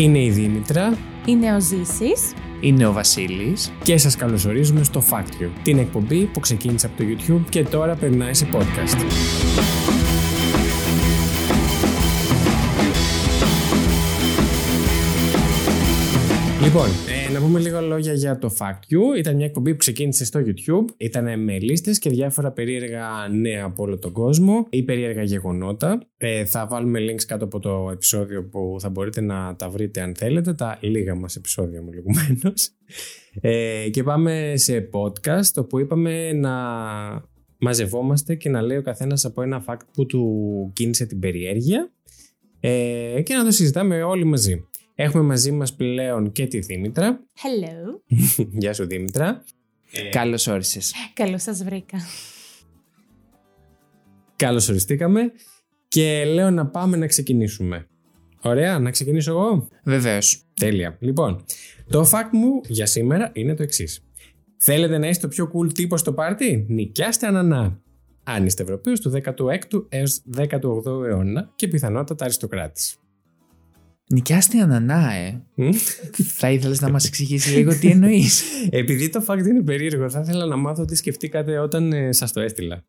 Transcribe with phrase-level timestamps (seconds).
[0.00, 2.32] Είναι η Δήμητρα Είναι ο Ζήσης.
[2.60, 3.72] Είναι ο Βασίλης.
[3.82, 7.94] και σας καλωσορίζουμε στο Fact You, την εκπομπή που ξεκίνησε από το YouTube και τώρα
[7.94, 9.89] περνάει σε podcast.
[16.72, 16.88] Λοιπόν,
[17.28, 19.18] ε, να πούμε λίγα λόγια για το Fact You.
[19.18, 20.84] Ήταν μια εκπομπή που ξεκίνησε στο YouTube.
[20.96, 23.08] Ήταν με λίστες και διάφορα περίεργα
[23.40, 26.02] νέα από όλο τον κόσμο ή περίεργα γεγονότα.
[26.16, 30.14] Ε, θα βάλουμε links κάτω από το επεισόδιο που θα μπορείτε να τα βρείτε αν
[30.14, 30.54] θέλετε.
[30.54, 32.70] Τα λίγα μας επεισόδια μου λιγουμένως.
[33.40, 36.52] Ε, και πάμε σε podcast όπου είπαμε να
[37.58, 41.92] μαζευόμαστε και να λέει ο καθένας από ένα fact που του κίνησε την περιέργεια
[42.60, 44.69] ε, και να το συζητάμε όλοι μαζί.
[45.02, 47.24] Έχουμε μαζί μας πλέον και τη Δήμητρα.
[47.36, 48.14] Hello.
[48.60, 49.44] Γεια σου Δήμητρα.
[50.10, 50.94] Καλώς όρισες.
[51.14, 51.98] Καλώς σας βρήκα.
[54.36, 55.32] Καλώς οριστήκαμε
[55.88, 57.86] και λέω να πάμε να ξεκινήσουμε.
[58.42, 60.44] Ωραία, να ξεκινήσω εγώ; Βεβαίως.
[60.54, 60.96] Τέλεια.
[61.00, 61.44] Λοιπόν,
[61.88, 64.04] το fact μου για σήμερα είναι το εξής.
[64.56, 67.80] Θέλετε να είστε το πιο cool τύπο στο πάρτι; Νοικιάστε ανανά.
[68.24, 72.99] Αν είστε Ευρωπαίος του 16ου έως 18ου αιώνα και πιθανότατα αριστοκράτης.
[74.12, 75.40] Νοικιάστε ανανά, ε.
[75.54, 75.70] Μμ.
[76.36, 80.46] Θα ήθελες να μας εξηγήσει λίγο τι εννοείς; Επειδή το fact είναι περίεργο, θα ήθελα
[80.46, 82.84] να μάθω τι σκεφτήκατε όταν ε, σας το έστειλα.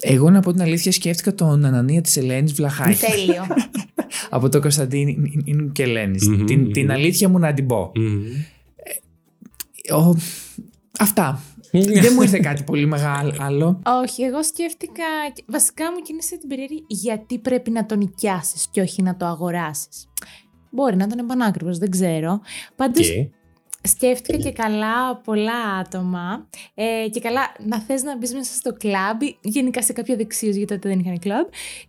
[0.00, 2.98] Εγώ να πω την αλήθεια σκέφτηκα τον Ανανία της Ελένης Βλαχάκη.
[3.06, 3.46] Τέλειο.
[4.30, 6.28] από το Κωνσταντίνου και Ελένης.
[6.28, 6.70] Μμμ, την, μμμ.
[6.70, 7.92] την αλήθεια μου να την πω.
[9.94, 10.16] Ο-
[10.98, 11.42] Αυτά.
[12.02, 13.80] Δεν μου ήρθε κάτι πολύ μεγάλο.
[14.02, 15.04] Όχι, εγώ σκέφτηκα.
[15.46, 20.08] Βασικά μου κίνησε την περίεργη γιατί πρέπει να το νοικιάσεις και όχι να το αγοράσεις.
[20.70, 22.40] Μπορεί να ήταν επανάκριβος, δεν ξέρω.
[22.76, 23.28] Πάντως Και
[23.82, 26.48] σκέφτηκα και καλά πολλά άτομα.
[26.74, 30.50] Ε, και καλά να θες να μπεις μέσα στο κλαμπ, ή γενικά σε κάποιο δεξίω,
[30.50, 31.46] γιατί τότε δεν είχαν κλαμπ.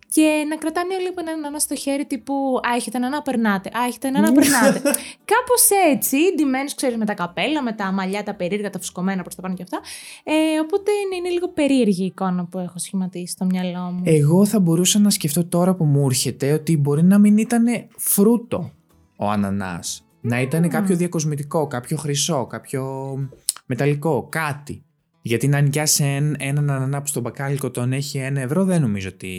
[0.10, 3.70] Και να κρατάνε όλοι από έναν ανά στο χέρι τύπου Α, έχετε ένα να περνάτε.
[3.70, 4.82] Α, έχετε ένα να περνάτε.
[5.34, 9.36] Κάπως έτσι, ντυμένους, ξέρεις, με τα καπέλα, με τα μαλλιά, τα περίεργα, τα φουσκωμένα προς
[9.36, 9.80] τα πάνω και αυτά.
[10.24, 14.02] Ε, οπότε είναι, είναι λίγο περίεργη η εικόνα που έχω σχηματίσει στο μυαλό μου.
[14.06, 17.66] Εγώ θα μπορούσα να σκεφτώ τώρα που μου έρχεται ότι μπορεί να μην ήταν
[17.98, 18.72] φρούτο
[19.16, 20.03] ο ανανάς.
[20.26, 23.14] Να ήταν κάποιο διακοσμητικό, κάποιο χρυσό, κάποιο
[23.66, 24.84] μεταλλικό, κάτι.
[25.22, 26.04] Γιατί να νοικιάσει
[26.38, 29.30] έναν ανανά που στο μπακάλικο τον έχει ένα ευρώ, δεν νομίζω ότι.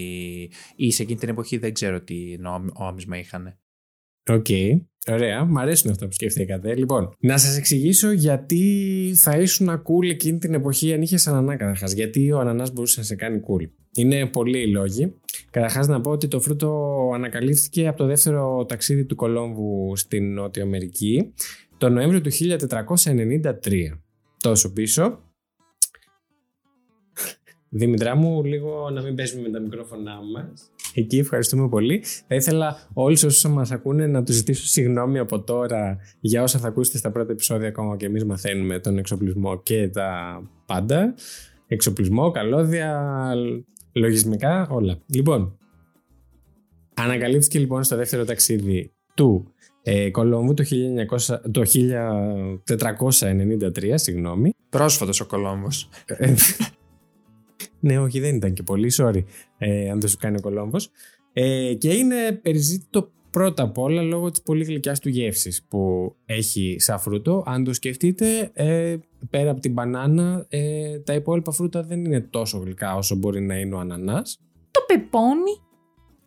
[0.76, 3.58] ή σε εκείνη την εποχή δεν ξέρω τι νόμι- νόμισμα είχαν.
[4.30, 4.46] Οκ.
[5.10, 5.44] Ωραία.
[5.44, 6.74] Μ' αρέσουν αυτά που σκεφτήκατε.
[6.74, 11.92] Λοιπόν, να σας εξηγήσω γιατί θα ήσουν cool εκείνη την εποχή αν είχες ανανά καταρχάς.
[11.92, 13.70] Γιατί ο ανανάς μπορούσε να σε κάνει cool.
[13.96, 15.14] Είναι πολλοί οι λόγοι.
[15.50, 20.62] Καταρχάς, να πω ότι το φρούτο ανακαλύφθηκε από το δεύτερο ταξίδι του Κολόμβου στην Νότια
[20.62, 21.32] Αμερική
[21.78, 24.00] το Νοέμβριο του 1493.
[24.40, 25.18] Τόσο πίσω.
[27.68, 30.70] Δήμητρά μου, λίγο να μην παίζουμε με τα μικρόφωνά μας.
[30.94, 32.04] Εκεί ευχαριστούμε πολύ.
[32.26, 36.68] Θα ήθελα όλοι όσοι μας ακούνε να τους ζητήσω συγγνώμη από τώρα για όσα θα
[36.68, 41.14] ακούσετε στα πρώτα επεισόδια ακόμα και εμείς μαθαίνουμε τον εξοπλισμό και τα πάντα.
[41.66, 43.32] Εξοπλισμό, καλώδια,
[43.92, 44.98] λογισμικά, όλα.
[45.06, 45.58] Λοιπόν,
[46.94, 50.64] ανακαλύφθηκε λοιπόν στο δεύτερο ταξίδι του ε, Κολόμβου το,
[51.18, 51.62] 1900, το
[52.64, 54.54] 1493, συγγνώμη.
[54.68, 55.88] Πρόσφατος ο Κολόμβος.
[57.84, 59.24] Ε, ναι, όχι, δεν ήταν και πολύ, sorry,
[59.58, 60.90] ε, αν δεν σου κάνει ο Κολόμβος.
[61.32, 66.76] Ε, και είναι περιζήτητο πρώτα απ' όλα λόγω της πολύ γλυκιάς του γεύσης που έχει
[66.78, 67.42] σαν φρούτο.
[67.46, 68.96] Αν το σκεφτείτε, ε,
[69.30, 73.58] πέρα από την μπανάνα, ε, τα υπόλοιπα φρούτα δεν είναι τόσο γλυκά όσο μπορεί να
[73.58, 74.40] είναι ο ανανάς.
[74.70, 75.60] Το πεπόνι.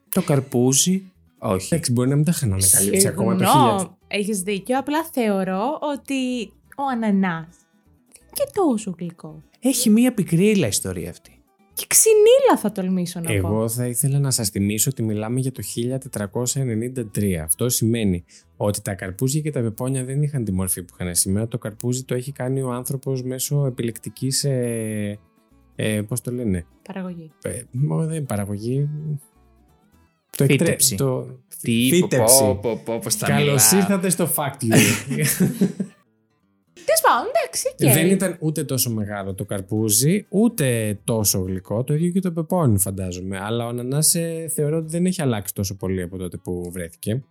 [0.10, 1.12] Το καρπούζι.
[1.40, 1.68] Όχι.
[1.74, 3.48] Εντάξει, μπορεί να μην τα είχαν ανακαλύψει ακόμα το 1000.
[3.48, 4.78] Συγγνώμη, έχεις δίκιο.
[4.78, 6.46] Απλά θεωρώ ότι
[6.78, 7.48] ο ανανάς
[8.12, 9.44] δεν είναι και τόσο γλυκό.
[9.60, 11.37] Έχει μία πικρίλα ιστορία αυτή.
[11.78, 13.34] Και ξυνήλα θα τολμήσω να πω.
[13.34, 15.64] Εγώ θα ήθελα να σας θυμίσω ότι μιλάμε για το
[17.14, 17.34] 1493.
[17.44, 18.24] Αυτό σημαίνει
[18.58, 21.48] ότι τα καρπούζια και τα πεπόνια δεν είχαν τη μορφή που είχαν σήμερα.
[21.48, 25.20] Το καρπούζι το έχει κάνει ο άνθρωπος μέσω επιλεκτικής, ε,
[25.76, 27.32] ε, πώς το λένε, Παραγωγή.
[27.42, 28.90] ε, μω, δεν είναι παραγωγή,
[30.38, 30.96] το Φύτεψη.
[30.96, 31.40] Το...
[31.62, 32.44] Τι Φύτεψη.
[32.44, 33.82] πω, πω, πω, πως τα Καλώς μιλάω.
[33.82, 34.78] ήρθατε στο Fact You.
[36.88, 37.94] Τέλος πάντων, εντάξει, οκ.
[37.94, 41.84] Δεν ήταν ούτε τόσο μεγάλο το καρπούζι, ούτε τόσο γλυκό.
[41.84, 43.38] Το ίδιο και το πεπόνι, φαντάζομαι.
[43.40, 47.24] Αλλά ο ανανάς ε, θεωρώ ότι δεν έχει αλλάξει τόσο πολύ από τότε που βρέθηκε.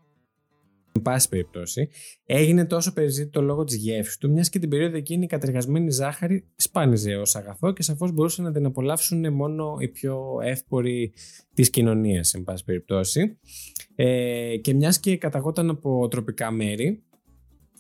[0.93, 1.89] Εν πάση περιπτώσει,
[2.27, 6.45] έγινε τόσο περιζήτητο λόγω της γεύσης του, μιας και την περίοδο εκείνη η κατεργασμένη ζάχαρη
[6.57, 11.13] σπάνιζε ως αγαθό και σαφώς μπορούσαν να την απολαύσουν μόνο οι πιο εύποροι
[11.55, 13.39] της κοινωνίας, εν πάση περιπτώσει.
[13.95, 17.03] Ε, και μιας και καταγόταν από τροπικά μέρη,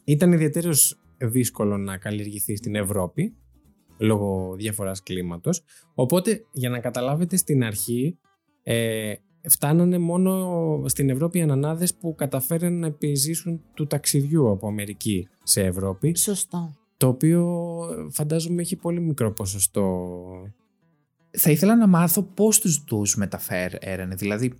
[0.04, 3.34] ήταν ιδιαίτερος δύσκολο να καλλιεργηθείς στην Ευρώπη
[3.98, 5.62] λόγω διαφοράς κλίματος.
[5.94, 8.18] Οπότε, για να καταλάβετε στην αρχή,
[8.62, 9.12] ε,
[9.48, 15.62] φτάνανε μόνο στην Ευρώπη οι ανανάδες που καταφέραν να επιζήσουν του ταξιδιού από Αμερική σε
[15.64, 16.16] Ευρώπη.
[16.16, 16.74] Σωστό.
[16.96, 17.50] Το οποίο
[18.10, 20.08] φαντάζομαι έχει πολύ μικρό ποσοστό.
[21.30, 24.14] Θα ήθελα να μάθω πώς τους τους μεταφέρανε.
[24.14, 24.52] Δηλαδή,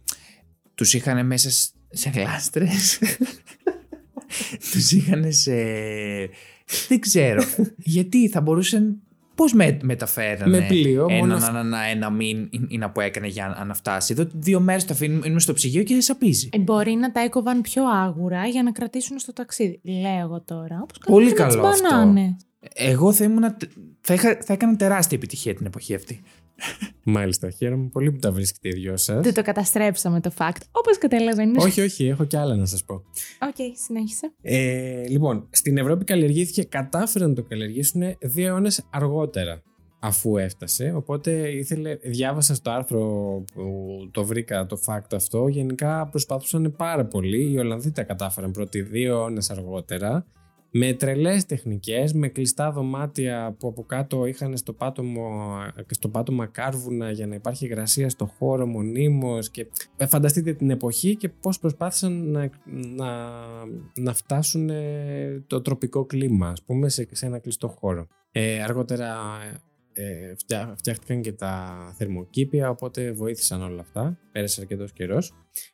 [0.74, 2.98] τους είχαν μέσα σ- σε γλάστρες.
[4.72, 5.54] τους είχαν σε...
[6.88, 7.42] Δεν ξέρω.
[7.76, 9.00] Γιατί θα μπορούσαν...
[9.34, 13.26] Πώς με, μεταφέρανε Με πλοίο, έναν μόνος αυ- ανανά ένα μήν ή να που έκανε
[13.26, 14.12] για να φτάσει.
[14.18, 16.48] Εδώ δύο μέρες το αφήνουμε στο ψυγείο και σαπίζει.
[16.52, 19.80] Ε, μπορεί να τα έκοβαν πιο άγουρα για να κρατήσουν στο ταξίδι.
[19.84, 20.80] Λέω εγώ τώρα.
[20.82, 21.96] Όπως Πολύ κάνουν με τις καλό αυτό.
[21.96, 22.36] μπανάνες.
[22.74, 23.56] Εγώ θα, ήμουν,
[24.00, 26.20] θα, είχα, θα έκανα τεράστια επιτυχία την εποχή αυτή.
[27.04, 29.22] Μάλιστα, χαίρομαι πολύ που τα βρίσκετε οι δυο σας.
[29.22, 30.60] Δεν το καταστρέψαμε το fact.
[30.70, 31.64] Όπως καταλαβαίνεις.
[31.64, 32.94] όχι, όχι, έχω κι άλλα να σας πω.
[33.40, 34.32] Οκ, συνέχισε.
[34.42, 39.62] Ε, λοιπόν, στην Ευρώπη καλλιεργήθηκε, κατάφεραν να το καλλιεργήσουν δύο αιώνες αργότερα
[39.98, 40.92] αφού έφτασε.
[40.96, 43.00] Οπότε ήθελε, διάβασα στο άρθρο
[43.54, 45.48] που το βρήκα το fact αυτό.
[45.48, 47.50] Γενικά προσπαθούσαν πάρα πολύ.
[47.50, 50.26] Οι Ολλανδοί τα κατάφεραν πρώτοι δύο αιώνες αργότερα.
[50.78, 55.56] Με τρελές τεχνικές, με κλειστά δωμάτια που από κάτω είχαν στο πάτωμο,
[55.90, 61.16] στο πάτωμα κάρβουνα για να υπάρχει υγρασία στο χώρο μονίμως και ε, φανταστείτε την εποχή
[61.16, 62.50] και πώς προσπάθησαν να,
[62.96, 63.30] να,
[63.96, 68.06] να φτάσουν ε, το τροπικό κλίμα ας πούμε σε, σε ένα κλειστό χώρο.
[68.32, 69.16] Ε, αργότερα
[69.92, 74.18] ε, φτιά- φτιάχτηκαν και τα θερμοκήπια οπότε βοήθησαν όλα αυτά.
[74.32, 75.32] Πέρασε αρκετός καιρός.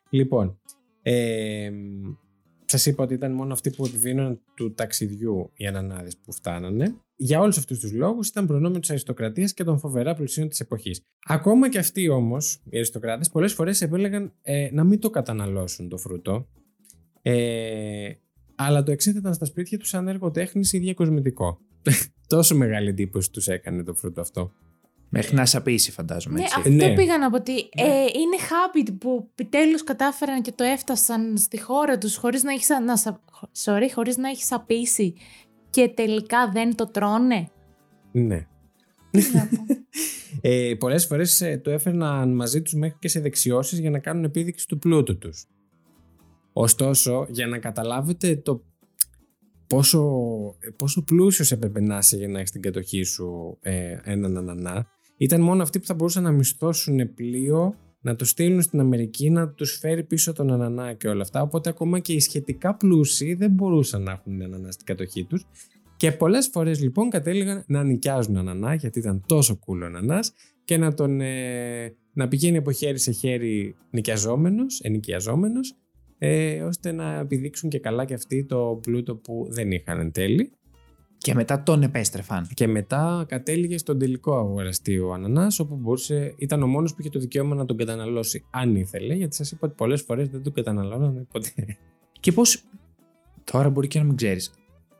[0.09, 0.59] Λοιπόν,
[1.01, 1.71] ε,
[2.73, 6.95] Σας είπα ότι ήταν μόνο αυτοί που επιβίνουν του ταξιδιού οι ανανάδες που φτάνανε.
[7.15, 11.01] Για όλους αυτούς τους λόγους ήταν προνόμιο της αριστοκρατίας και των φοβερά πλουσίων της εποχής.
[11.25, 15.97] Ακόμα και αυτοί όμως, οι αριστοκράτες, πολλές φορές επέλεγαν ε, να μην το καταναλώσουν το
[15.97, 16.47] φρούτο.
[17.21, 18.11] Ε,
[18.55, 21.59] αλλά το εξέθεταν στα σπίτια τους σαν έργο τέχνης ή διακοσμητικό.
[22.27, 24.51] Τόσο μεγάλη εντύπωση τους έκανε το φρούτο αυτό.
[25.15, 26.35] Μέχρι να σαπίσει, φαντάζομαι.
[26.37, 26.55] Ναι, έτσι.
[26.57, 26.93] αυτό Ναι.
[26.93, 31.97] πήγα να πω ότι ε, είναι habit που επιτέλου κατάφεραν και το έφτασαν στη χώρα
[31.97, 33.19] τους χωρίς να έχεις να, σα-
[33.63, 35.13] sorry, χωρίς να έχεις απίσει
[35.69, 37.49] και τελικά δεν το τρώνε.
[38.11, 38.47] Ναι.
[40.41, 44.67] ε, Πολλές φορές το έφερναν μαζί τους μέχρι και σε δεξιώσεις για να κάνουν επίδειξη
[44.67, 45.45] του πλούτου τους.
[46.53, 48.63] Ωστόσο, για να καταλάβετε το
[49.67, 50.01] πόσο,
[50.77, 54.87] πόσο πλούσιος έπρεπε να είσαι για να έχεις την κατοχή σου ε, έναν ανανά,
[55.23, 59.49] ήταν μόνο αυτοί που θα μπορούσαν να μισθώσουν πλοίο, να το στείλουν στην Αμερική, να
[59.49, 61.41] τους φέρει πίσω τον ανανά και όλα αυτά.
[61.41, 65.45] Οπότε ακόμα και οι σχετικά πλούσιοι δεν μπορούσαν να έχουν ανανά στην κατοχή τους.
[65.97, 70.33] Και πολλές φορές λοιπόν κατέληγαν να νοικιάζουν ανανά γιατί ήταν τόσο cool ο ανανάς
[70.63, 75.75] και να, τον, ε, να πηγαίνει από χέρι σε χέρι νοικιαζόμενος, ενοικιαζόμενος
[76.17, 80.51] ε, ώστε να επιδείξουν και καλά και αυτοί το πλούτο που δεν είχαν εν τέλει.
[81.23, 82.47] Και μετά τον επέστρεφαν.
[82.53, 87.09] Και μετά κατέληγε στον τελικό αγοραστή ο Ανανάς όπου μπορούσε, ήταν ο μόνος που είχε
[87.09, 90.53] το δικαίωμα να τον καταναλώσει αν ήθελε γιατί σας είπα ότι πολλές φορές δεν τον
[90.53, 91.77] καταναλώνανε ποτέ.
[92.19, 92.63] Και πώς.
[93.43, 94.53] Τώρα μπορεί και να μην ξέρεις.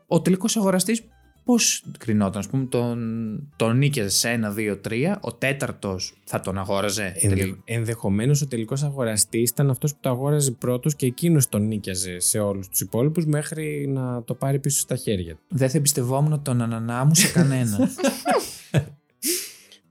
[0.08, 1.04] Ο τελικός αγοραστής
[1.44, 5.20] πώς κρινόταν, ας πούμε, τον, τον νίκιαζε σε ένα, δύο, τρία.
[5.22, 7.14] Ο τέταρτος θα τον αγόραζε.
[7.16, 7.62] Ενδε, τελικά.
[7.66, 12.40] ενδεχομένως ο τελικός αγοραστής ήταν αυτός που το αγόραζε πρώτος και εκείνος τον νίκιαζε σε
[12.40, 15.42] όλους τους υπόλοιπους μέχρι να το πάρει πίσω στα χέρια του.
[15.48, 17.78] Δεν θα εμπιστευόμουν τον ανανά μου σε κανένα.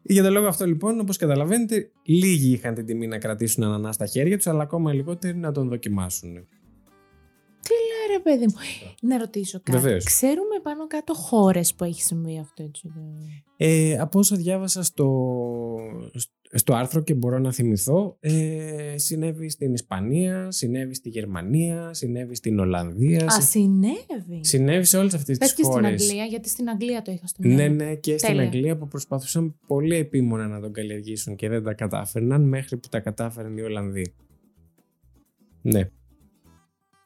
[0.05, 4.06] Για τον λόγο αυτό λοιπόν, όπως καταλαβαίνετε, λίγοι είχαν την τιμή να κρατήσουν ανανά στα
[4.06, 6.46] χέρια τους, αλλά ακόμα λιγότεροι να τον δοκιμάσουν.
[8.12, 8.54] Ε, ρε παιδί μου.
[9.02, 9.78] Να ρωτήσω κάτι.
[9.78, 10.04] Βεβαίως.
[10.04, 12.88] Ξέρουμε πάνω κάτω χώρες που έχει συμβεί αυτό έτσι.
[13.56, 15.08] Ε, από όσα διάβασα στο,
[16.52, 22.58] στο άρθρο και μπορώ να θυμηθώ, ε, συνέβη στην Ισπανία, συνέβη στη Γερμανία, συνέβη στην
[22.58, 24.40] Ολλανδία, Α, συ- συνέβη.
[24.40, 26.02] συνέβη σε όλες αυτές Πες τις και στην χώρες.
[26.02, 27.74] Αγγλία, γιατί στην Αγγλία το είχα στο Ναι, μυαλό.
[27.74, 28.42] ναι, και στην Τέλεια.
[28.46, 33.00] Αγγλία που προσπαθούσαν πολύ επίμονα να τον καλλιεργήσουν και δεν τα κατάφερναν μέχρι που τα
[33.00, 34.14] κατάφεραν οι Ολλανδοί.
[35.62, 35.90] Ναι.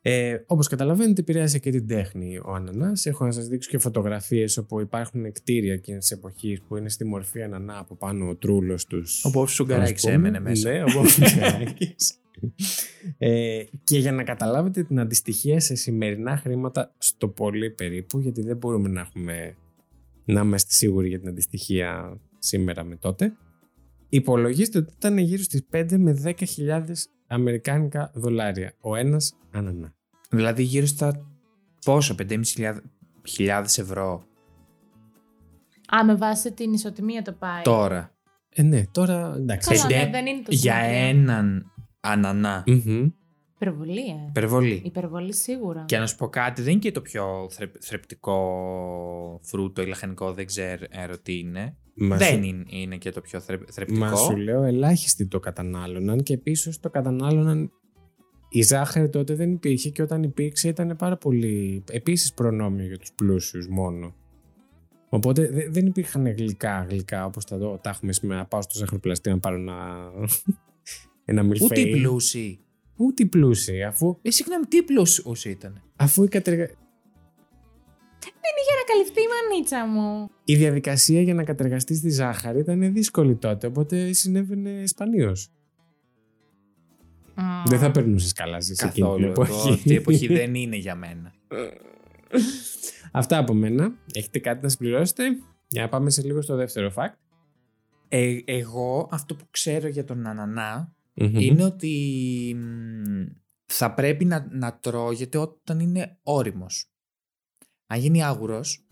[0.08, 3.06] Ε, Όπως καταλαβαίνετε, επηρέασε και την τέχνη ο Ανανάς.
[3.06, 7.04] Έχω να σας δείξω και φωτογραφίες όπου υπάρχουν κτίρια εκείνη τη εποχής που είναι στη
[7.04, 9.24] μορφή Ανανά από πάνω ο τρούλος τους.
[9.24, 10.70] Ο Μπόφ Σουγκαράκης έμενε μέσα.
[10.70, 12.18] Ναι, ο Μπόφ Σουγκαράκης.
[13.18, 18.56] ε, και για να καταλάβετε την αντιστοιχία σε σημερινά χρήματα στο πολύ περίπου, γιατί δεν
[18.56, 19.56] μπορούμε να έχουμε
[20.24, 23.32] να είμαστε σίγουροι για την αντιστοιχία σήμερα με τότε,
[24.08, 26.34] υπολογίστε ότι ήταν γύρω στις 5 με 10.000
[27.26, 29.95] αμερικάνικα δολάρια ο ένας ανανά.
[30.30, 31.26] Δηλαδή γύρω στα
[31.84, 34.24] πόσο, 5.500 ευρώ
[35.96, 37.62] Α, με βάση την ισοτιμία το πάει.
[37.62, 38.10] τώρα.
[38.48, 39.68] Ε, ναι, τώρα εντάξει.
[39.68, 40.98] Καλά, Πέντε ναι, δεν είναι το για σημαντικό.
[41.06, 42.64] έναν ανανά.
[42.66, 43.08] Μμμ.
[43.54, 44.26] Υπερβολή, ε.
[44.28, 44.82] Υπερβολή.
[44.84, 45.84] Υπερβολή σίγουρα.
[45.88, 48.36] Και να σου πω κάτι, δεν είναι και το πιο θρε- θρεπτικό
[49.42, 50.84] φρούτο ή λαχανικό, δεν ξέρω
[51.22, 51.76] τι είναι.
[51.94, 53.98] Μα δεν σου- είναι, είναι και το πιο θρε- θρεπτικό.
[53.98, 57.70] Μα σου λέω, ελάχιστοι το κατανάλωναν και επίση το κατανάλωναν.
[58.58, 61.84] Η ζάχαρη τότε δεν υπήρχε και όταν υπήρξε ήταν πάρα πολύ.
[61.90, 64.14] Επίσης προνόμιο για τους πλούσιους μόνο.
[65.08, 68.38] Οπότε δε- δεν υπήρχαν γλυκά γλυκά όπως τα, δω- τα έχουμε σήμερα.
[68.40, 70.10] Να πάω στο ζαχαροπλαστή να πάρω ένα.
[71.24, 71.66] ένα μιλφέι.
[71.70, 72.58] Ούτε οι πλούσιοι.
[72.96, 76.64] Ούτε οι πλούσιοι, αφού, Ε, συγγνώμη, τι πλούσιος ήταν; αφού η, κατεργα...
[78.66, 80.28] Για να καλυφθεί η μανίτσα μου.
[80.44, 83.66] η διαδικασία για να κατεργαστείς τη ζάχαρη ήταν δύσκολη τότε.
[83.66, 85.50] Οπότε συνέβαινε σπανίως.
[87.66, 89.24] Δεν θα περνούσες καλά σε εκείνη την Καθόλου.
[89.24, 89.72] Εγώ, εποχή.
[89.72, 91.32] αυτή η εποχή δεν είναι για μένα.
[93.12, 93.92] Αυτά από μένα.
[94.12, 95.22] Έχετε κάτι να συμπληρώσετε;
[95.68, 97.14] Για να πάμε σε λίγο στο δεύτερο fact.
[98.08, 101.36] Ε, εγώ αυτό που ξέρω για τον ανανά Μμμ.
[101.38, 101.92] είναι ότι
[102.56, 103.24] μ,
[103.66, 106.90] θα πρέπει να, να τρώγεται όταν είναι όριμος.
[107.86, 108.86] Αν γίνει άγουρος,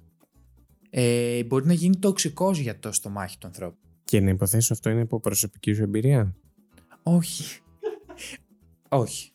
[0.91, 3.79] ε, μπορεί να γίνει τοξικός για το στομάχι του ανθρώπου.
[4.05, 6.37] Και να υποθέσω αυτό είναι από προσωπική σου εμπειρία;
[7.03, 7.61] Όχι.
[8.89, 9.33] Όχι.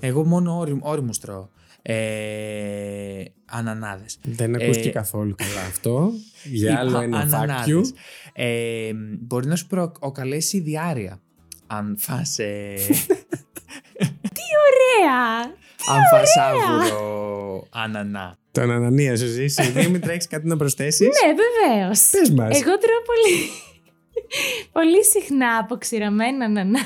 [0.00, 1.48] Εγώ μόνο όριμ, όριμους τρώω.
[1.82, 4.18] Ε, ανανάδες.
[4.22, 6.10] Δεν ακούστηκε Ε, καθόλου καλά αυτό.
[6.44, 7.34] Για άλλο Είπα ένα fact you.
[7.34, 7.92] ανανάδες.
[8.32, 11.20] Ε, μπορεί να σου προκαλέσει διάρρεια.
[11.66, 12.74] Αν φας, ε,
[14.68, 15.40] Ωραία!
[15.88, 18.38] αν φας άγουρο ανανά.
[18.52, 19.70] Τον Ανανία σου ζήσει.
[19.70, 21.08] Δήμητρα, έχεις κάτι να προσθέσεις.
[21.08, 22.08] Ναι, βεβαίως.
[22.10, 22.60] Πες μας.
[22.60, 23.48] Εγώ τρώω πολύ,
[24.72, 26.80] πολύ συχνά αποξηραμένα νανά.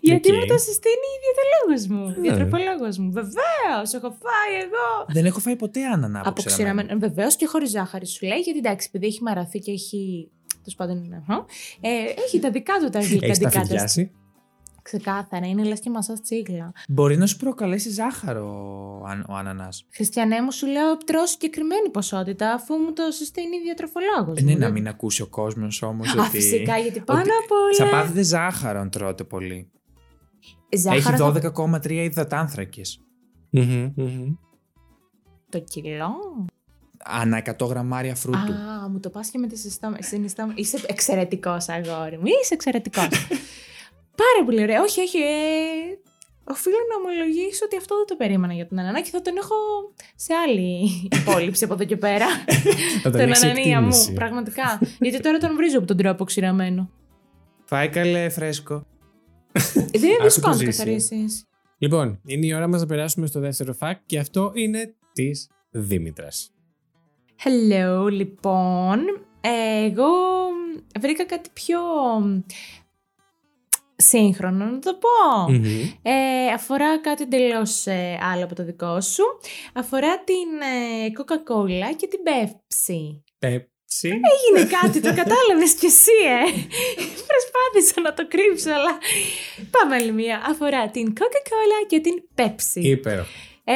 [0.00, 0.38] Γιατί Οκ.
[0.38, 2.20] μου το συστήνει η διατολόγος μου, Α.
[2.22, 3.10] διατροφολόγος μου.
[3.12, 5.06] Βεβαίως, έχω φάει εγώ.
[5.08, 6.96] Δεν έχω φάει ποτέ ανανά από Αποξηραμένα.
[6.98, 10.30] Βεβαίως και χωρίς ζάχαρη σου λέει, γιατί εντάξει, επειδή έχει μαραθεί και έχει.
[10.48, 11.24] Τέλος πάντων είναι.
[11.28, 11.44] αχα,
[11.80, 11.88] Ε,
[12.24, 13.50] έχει τα δικά του τα Έχεις γλυκαντικά.
[13.50, 14.10] τα φυδιάσει.
[14.90, 16.72] Ξεκάθαρα, είναι λες και μασά τσίγλα.
[16.88, 18.46] Μπορεί να σου προκαλέσει ζάχαρο
[19.06, 19.86] αν- ο ανανάς.
[19.94, 24.32] Χριστιανέ μου, σου λέω τρώω συγκεκριμένη ποσότητα, αφού μου το συστήνει η διατροφολόγο.
[24.36, 26.30] Ε, ναι, να μην ακούσει ο κόσμος όμως Α, ότι...
[26.30, 27.90] φυσικά, γιατί πάνω ότι απ' όλα.
[27.90, 29.70] Θα πάθετε ζάχαρο αν τρώτε πολύ.
[30.76, 31.50] Ζάχαρο θα- Έχει
[31.82, 33.00] 12,3 υδατάνθρακες.
[33.50, 34.34] Μμμ, μμμ.
[35.48, 36.14] Το κιλό;
[37.04, 38.38] Ανά 100 γραμμάρια φρούτου.
[38.52, 39.96] Α, μου το πας και με τη συστόμα.
[40.00, 42.24] συνιστόμα- Είσαι εξαιρετικός αγόρι μου.
[42.42, 43.08] Είσαι εξαιρετικός.
[44.26, 44.80] Πάρα πολύ ωραία.
[44.82, 45.18] Όχι, όχι.
[45.18, 45.98] Ε,
[46.44, 49.54] οφείλω να ομολογήσω ότι αυτό δεν το περίμενα για τον Ανανά και θα τον έχω
[50.16, 50.68] σε άλλη
[51.12, 52.26] υπόλοιψη από εδώ και πέρα.
[53.02, 53.86] Θα τον τον έχεις Ανανία μου.
[53.86, 54.12] εκτίμηση.
[54.12, 54.80] Πραγματικά.
[55.00, 56.90] Γιατί τώρα τον βρίζω από τον τρόπο ξηραμένο.
[57.64, 58.86] Φάει καλέ φρέσκο.
[59.52, 60.78] Δεν είναι Άκου δύσκολο το να το ζήσει.
[60.78, 61.44] καθαρίσεις.
[61.78, 66.50] Λοιπόν, είναι η ώρα μας να περάσουμε στο δεύτερο fact και αυτό είναι της Δήμητρας.
[67.44, 68.98] Hello, λοιπόν.
[69.40, 70.06] Ε, Εγώ
[71.00, 71.78] βρήκα κάτι πιο
[73.96, 75.52] σύγχρονο, να το πω.
[75.52, 75.64] Μμμ.
[76.02, 77.84] Ε, αφορά κάτι εντελώς
[78.32, 79.22] άλλο από το δικό σου.
[79.74, 83.20] Αφορά την ε, Coca-Cola και την Pepsi.
[83.38, 84.08] Πέψη.
[84.08, 86.64] Έγινε κάτι, το κατάλαβες κι εσύ, ε.
[87.30, 88.98] Προσπάθησα να το κρύψω, αλλά
[89.70, 90.42] πάμε άλλη μία.
[90.46, 92.82] Αφορά την Coca-Cola και την Pepsi.
[92.82, 93.28] Υπέροχο.
[93.68, 93.74] Ε,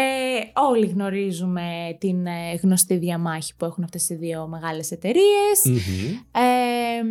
[0.54, 5.60] όλοι γνωρίζουμε την ε, γνωστή διαμάχη που έχουν αυτές οι δύο μεγάλες εταιρείες.
[5.64, 6.12] Μμμ.
[6.32, 7.02] Ε,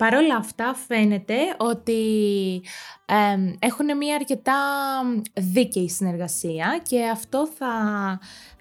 [0.00, 2.02] Παρ' όλα αυτά φαίνεται ότι
[3.04, 4.54] ε, έχουν μια αρκετά
[5.34, 7.68] δίκαιη συνεργασία και αυτό, θα,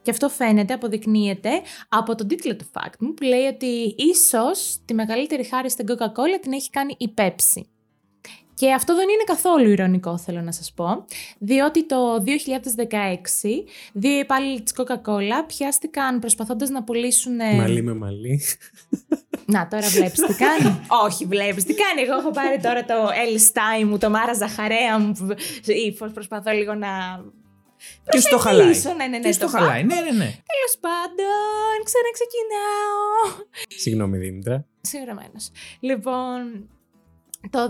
[0.02, 1.50] και αυτό φαίνεται, αποδεικνύεται
[1.90, 6.40] από τον τίτλο του fact μου που λέει ότι ίσως τη μεγαλύτερη χάρη στην Coca-Cola
[6.42, 7.79] την έχει κάνει η Pepsi.
[8.60, 11.06] Και αυτό δεν είναι καθόλου ηρωνικό θέλω να σας πω,
[11.40, 13.64] διότι το 2016
[13.94, 17.40] δύο υπάλληλοι της Coca-Cola πιάστηκαν προσπαθώντας να πουλήσουν...
[17.40, 18.42] ε, Μαλλί με μαλλί.
[19.46, 20.80] να, τώρα βλέπεις τι κάνει.
[21.06, 22.02] Όχι, βλέπεις τι κάνει.
[22.02, 22.94] Εγώ έχω πάρει τώρα το
[23.34, 25.12] L μου, το Μάρα Ζαχαρέα μου.
[25.18, 25.36] που-
[25.88, 26.88] ύφος, προσπαθώ λίγο να.
[28.10, 28.66] Και στο χαλάει.
[28.66, 28.94] προσεγγίσω.
[28.96, 29.24] Ναι, ναι, ναι.
[29.24, 29.84] Και στο χαλάει.
[29.84, 30.32] Ναι, ναι, ναι.
[30.52, 33.46] Τέλος πάντων, ξαναξεκινάω.
[33.68, 34.66] Συγγνώμη, Δήμητρα.
[34.82, 35.52] Συγγραμμένος.
[35.80, 36.70] Λοιπόν,
[37.50, 37.70] το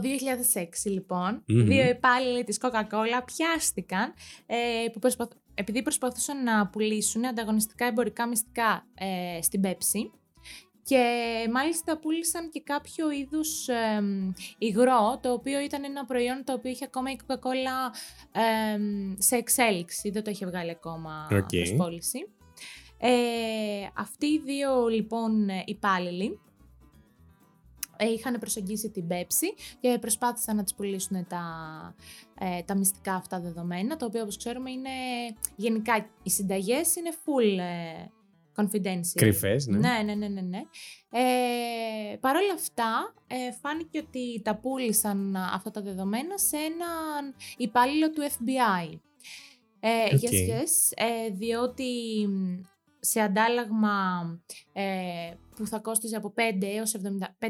[0.53, 1.65] 2006 λοιπόν, Μμμ.
[1.65, 4.13] δύο υπάλληλοι της Coca-Cola πιάστηκαν
[4.45, 4.55] ε,
[4.93, 5.31] που προσπαθ...
[5.53, 10.19] επειδή προσπαθούσαν να πουλήσουν ανταγωνιστικά εμπορικά μυστικά ε, στην Pepsi
[10.83, 11.03] και
[11.53, 16.85] μάλιστα πούλησαν και κάποιο είδους εμ, υγρό, το οποίο ήταν ένα προϊόν το οποίο είχε
[16.85, 17.93] ακόμα η Coca-Cola
[18.73, 21.47] εμ, σε εξέλιξη, δεν το είχε βγάλει ακόμα Οκ.
[21.49, 22.19] προς πώληση.
[23.01, 23.11] Ε,
[23.95, 26.48] αυτοί οι δύο λοιπόν ε, υπάλληλοι ε,
[27.99, 31.43] είχαν προσεγγίσει την Pepsi και προσπάθησαν να τις πουλήσουν τα,
[32.39, 34.89] ε, τα μυστικά αυτά δεδομένα, τα οποία όπως ξέρουμε είναι
[35.55, 38.05] γενικά οι συνταγές είναι full ε,
[38.59, 39.15] confidential.
[39.15, 39.77] Κρυφές, ναι.
[39.77, 40.41] Ναι, ναι, ναι, ναι.
[40.41, 40.61] ναι.
[41.11, 47.35] Ε, Παρ' όλα αυτά, ε, φάνηκε ότι τα πούλησαν α, αυτά τα δεδομένα σε έναν
[47.57, 48.99] υπάλληλο του FBI.
[49.79, 50.19] Ε, OK.
[50.21, 52.61] Yes, yes, ε, διότι μ,
[52.99, 53.91] σε αντάλλαγμα
[54.73, 54.83] ε,
[55.55, 57.49] που θα κόστιζε από 5 έως 70, 5.000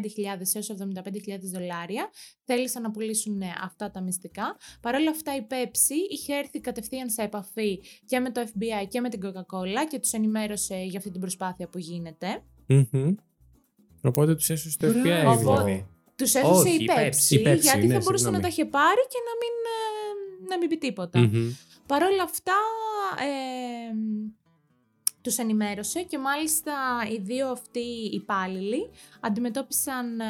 [0.54, 2.10] έως 75.000 δολάρια,
[2.44, 4.58] θέλησαν να πουλήσουν ε, αυτά τα μυστικά.
[4.82, 9.02] Παρ' όλα αυτά η Pepsi είχε έρθει κατευθείαν σε επαφή και με το FBI και
[9.02, 12.44] με την Coca-Cola και τους ενημέρωσε για αυτή την προσπάθεια που γίνεται.
[12.68, 13.16] Μμμ.
[14.02, 15.10] Οπότε τους έσωσε το Μπράβο.
[15.10, 15.88] FBI Οπότε- δηλαδή.
[16.16, 17.30] Τους έδωσε Όχι, η η Pepsi, Pepsi.
[17.40, 18.36] Η Pepsi, γιατί ναι, θα μπορούσε συγγνώμη.
[18.36, 21.20] να τα είχε πάρει και να μην, ε, να μην πει τίποτα.
[21.20, 21.50] Μμμ.
[21.88, 22.54] Παρ' όλα αυτά,
[23.28, 23.59] ε,
[25.30, 26.74] τους ενημέρωσε και μάλιστα
[27.12, 27.80] οι δύο αυτοί
[28.12, 30.26] υπάλληλοι αντιμετώπισαν ε,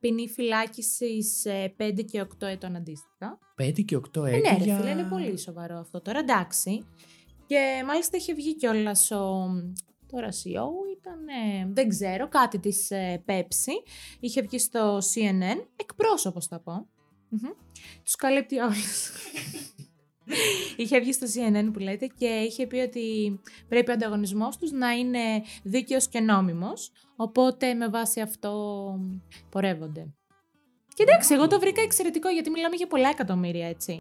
[0.00, 1.42] ποινή φυλάκισης
[1.78, 3.38] 5 και 8 ετών αντίστοιχα.
[3.62, 4.40] 5 και 8 Ε, έτη.
[4.50, 6.86] ναι, ρε για- φίλε, είναι πολύ σοβαρό αυτό τώρα, εντάξει.
[7.46, 9.46] Και μάλιστα είχε βγει κιόλας ο.
[10.12, 10.68] Τώρα CEO
[10.98, 13.72] ήταν, ε, δεν ξέρω, κάτι της ε, Pepsi.
[14.20, 16.86] Είχε βγει στο CNN, εκπρόσωπος θα πω.
[17.28, 17.50] Μμμ.
[18.04, 19.10] Τους καλύπτει όλους.
[20.76, 24.90] είχε βγει στο CNN που λέτε και είχε πει ότι πρέπει ο ανταγωνισμός τους να
[24.90, 25.18] είναι
[25.62, 26.90] δίκαιος και νόμιμος.
[27.16, 28.52] Οπότε με βάση αυτό
[29.50, 30.14] πορεύονται.
[30.94, 34.00] Και εντάξει, εγώ το βρήκα εξαιρετικό γιατί μιλάμε για πολλά εκατομμύρια, έτσι.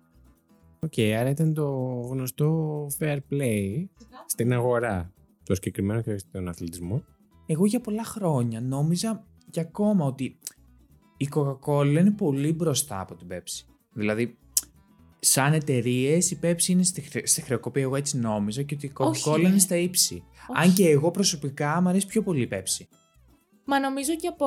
[0.79, 1.67] Οκ, άρα ήταν το
[2.09, 3.85] γνωστό fair play
[4.25, 5.13] στην αγορά.
[5.43, 7.03] Το συγκεκριμένο και όχι στον αθλητισμό.
[7.45, 10.37] Εγώ για πολλά χρόνια νόμιζα και ακόμα ότι
[11.17, 13.65] η Coca-Cola είναι πολύ μπροστά από την Pepsi.
[13.93, 14.37] Δηλαδή,
[15.25, 17.81] σαν εταιρείες, η Pepsi είναι στη, χρε- στη χρεοκοπία.
[17.81, 19.47] Εγώ έτσι νόμιζα και ότι η Όχι, Coca-Cola ρε.
[19.47, 20.23] είναι στα ύψη.
[20.47, 20.67] Όχι.
[20.67, 22.85] Αν και εγώ προσωπικά μου αρέσει πιο πολύ η Pepsi.
[23.67, 24.45] Μα νομίζω και από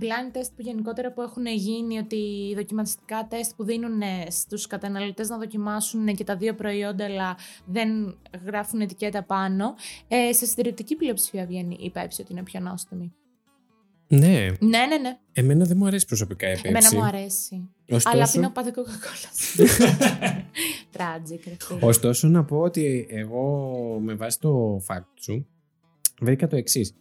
[0.00, 5.38] blind test που γενικότερα που έχουν γίνει ότι δοκιμαστικά τεστ που δίνουν στους καταναλωτές να
[5.38, 7.36] δοκιμάσουν και τα δύο προϊόντα αλλά
[7.66, 9.74] δεν γράφουν ετικέτα πάνω,
[10.08, 13.12] ε, σε συντηρητική πλειοψηφία βγαίνει η Pepsi ότι είναι πιο νόστιμη.
[14.08, 15.18] Ναι, Ναι, ναι, ναι.
[15.32, 16.64] εμένα δεν μου αρέσει προσωπικά η Pepsi.
[16.64, 17.68] Εμένα μου αρέσει.
[17.90, 19.30] Ωστόσο, Αλλά πίνω πάντα Coca-Cola.
[20.96, 21.78] Tragic, ρε φίλε.
[21.82, 25.46] ωστόσο να πω ότι εγώ με βάση το fact σου
[26.20, 26.94] βρήκα το εξής.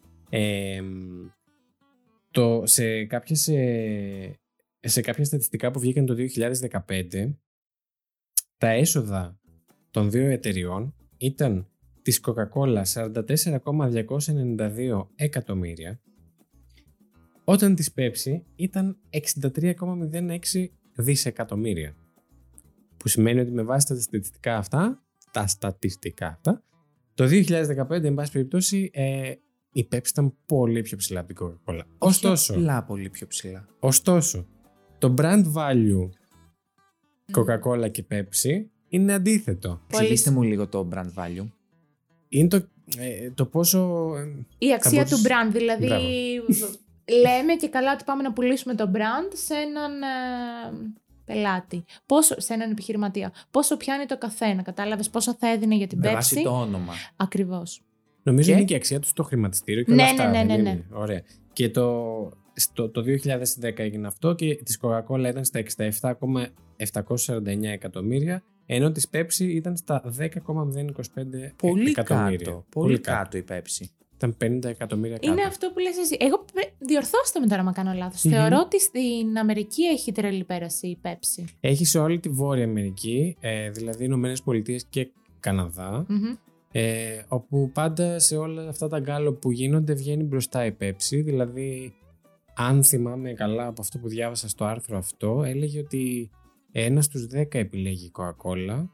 [2.31, 4.39] το, σε, κάποιες, ε,
[4.79, 6.15] σε κάποια στατιστικά που βγήκαν το
[6.87, 7.33] 2015
[8.57, 9.39] τα έσοδα
[9.91, 11.67] των δύο εταιριών ήταν
[12.01, 16.01] της Coca-Cola 44,292 εκατομμύρια
[17.43, 18.97] όταν της Pepsi ήταν
[19.41, 20.65] 63,06
[21.01, 21.95] δισεκατομμύρια.
[22.97, 26.63] Που σημαίνει ότι με βάση τα στατιστικά αυτά, τα στατιστικά αυτά,
[27.13, 27.25] το
[27.89, 29.33] 2015, εν πάση περιπτώσει, ε,
[29.71, 31.81] η Pepsi ήταν πολύ πιο ψηλά από την Coca-Cola.
[31.97, 33.67] Ωστόσο, Όχι απλά πολύ πιο ψηλά.
[33.79, 34.47] ωστόσο,
[34.97, 36.09] το brand value
[37.33, 39.69] Coca-Cola και Pepsi είναι αντίθετο.
[39.69, 41.47] Πολύ Εξηγήστε μου λίγο το brand value.
[42.29, 44.11] Είναι το, ε, το πόσο...
[44.15, 46.73] ε, Η αξία μπορούσες- του brand, δηλαδή Μπράβο.
[47.21, 50.91] λέμε και καλά ότι πάμε να πουλήσουμε το brand σε έναν ε,
[51.25, 53.33] πελάτη, πόσο, σε έναν επιχειρηματία.
[53.51, 56.93] Πόσο πιάνει το καθένα, κατάλαβες; Πόσο θα έδινε για την Με Pepsi; βάση το όνομα.
[57.15, 57.81] Ακριβώς.
[58.23, 60.29] Νομίζω Και; είναι και η αξία του στο χρηματιστήριο και Ναι, όλα αυτά.
[60.29, 60.97] ναι, ναι, δεν ναι, είναι; ναι.
[60.97, 61.21] Ωραία.
[61.53, 61.93] Και το,
[62.53, 63.01] στο, το
[63.61, 70.03] 2010 έγινε αυτό και της Coca-Cola ήταν στα 67,749 εκατομμύρια ενώ της Pepsi ήταν στα
[70.19, 70.27] 10,025
[71.55, 72.37] Πολύ εκατομμύρια.
[72.45, 72.65] κάτω.
[72.69, 73.85] Πολύ κάτω η Pepsi.
[74.21, 75.31] Ήταν 50 εκατομμύρια κάτω.
[75.31, 76.17] Είναι αυτό που λες εσύ.
[76.19, 78.23] Εγώ πρέ- διορθώστε με τώρα αν κάνω λάθος.
[78.23, 78.31] Μμμ.
[78.33, 81.43] Θεωρώ ότι στην Αμερική έχει τρελή πέραση η Pepsi.
[81.59, 85.07] Έχει σε όλη τη Βόρεια Αμερική, ε, δηλαδή Ηνωμένες Πολιτείες και
[85.39, 86.35] Καναδά, Μμμ.
[86.71, 91.21] ε, όπου πάντα σε όλα αυτά τα γκάλο που γίνονται βγαίνει μπροστά η Pepsi.
[91.23, 91.93] Δηλαδή,
[92.55, 96.29] αν θυμάμαι καλά από αυτό που διάβασα στο άρθρο αυτό, έλεγε ότι
[96.71, 98.85] ένας στους 10 επιλέγει Coca-Cola,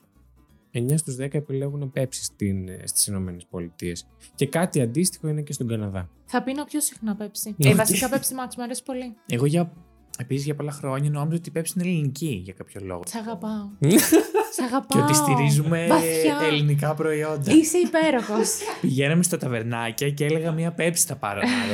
[0.76, 4.08] 9 στους 10 επιλέγουν Pepsi στην, ε, στις Ηνωμένες Πολιτείες.
[4.36, 6.10] Και κάτι αντίστοιχο είναι και στον Καναδά.
[6.26, 7.54] Θα πίνω πιο συχνά Pepsi.
[7.58, 7.70] Ναι.
[7.70, 9.16] Ε, βασικά Pepsi Max μου αρέσει πολύ.
[9.28, 9.72] Εγώ για,
[10.18, 13.02] επίσης για πολλά χρόνια νόμιζα ότι η Pepsi είναι ελληνική για κάποιο λόγο.
[13.08, 13.70] Σ' αγαπάω.
[14.54, 15.04] Σ' Και αγαπάω.
[15.04, 16.40] ότι στηρίζουμε Βαθιά.
[16.44, 17.52] ελληνικά προϊόντα.
[17.54, 18.58] Είσαι υπέροχος.
[18.82, 21.74] Πηγαίναμε στα ταβερνάκια και έλεγα μία Pepsi θα πάρω να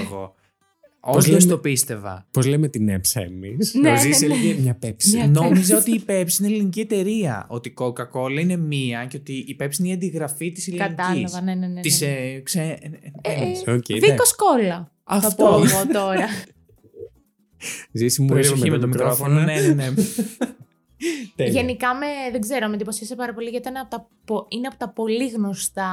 [1.01, 1.15] πάρω εγώ.
[1.15, 2.27] Πώς Όντως λέμε- το πίστευα.
[2.31, 4.25] Πώς λέμε την έψα εμείς; Ναι, Ο ναι, Ζής ναι.
[4.25, 5.05] έλεγε μια Pepsi.
[5.13, 7.45] Μια- Νόμιζα ότι η Pepsi είναι ελληνική εταιρεία.
[7.49, 10.95] Ότι η Coca-Cola είναι μία και ότι η Pepsi είναι η αντιγραφή της ελληνικής.
[10.95, 11.73] Κατάλαβα, ναι, ναι, ναι.
[11.73, 11.81] ναι.
[11.81, 12.59] Της ε, ξε...
[12.61, 12.77] ε, ε,
[13.21, 13.63] Ε, Έμις.
[13.65, 14.35] ε, Οκ, Βίκος εντάξει.
[14.35, 14.91] κόλα.
[15.03, 15.43] Θα Αυτό.
[15.45, 16.25] πω εγώ τώρα.
[17.93, 19.39] Ζήση μου Προσοχή ήρθε με το μικρόφωνο.
[19.39, 19.93] Ναι, ναι, ναι.
[21.35, 21.51] Τέλεια.
[21.61, 24.77] Γενικά με, δεν ξέρω, με εντυπωσίασε πάρα πολύ γιατί είναι από τα, πο- είναι από
[24.77, 25.89] τα πολύ γνωστά,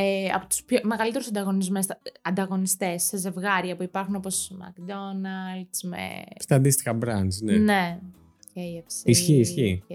[0.00, 5.96] ε, από τους πιο, μεγαλύτερους ανταγωνισμές- ανταγωνιστές σε ζευγάρια που υπάρχουν όπως McDonald's, με...
[6.38, 7.56] Στα αντίστοιχα brands, ναι.
[7.56, 7.98] Ναι.
[8.54, 9.02] KFC.
[9.04, 9.82] Ισχύει, ισχύει.
[9.86, 9.94] Και...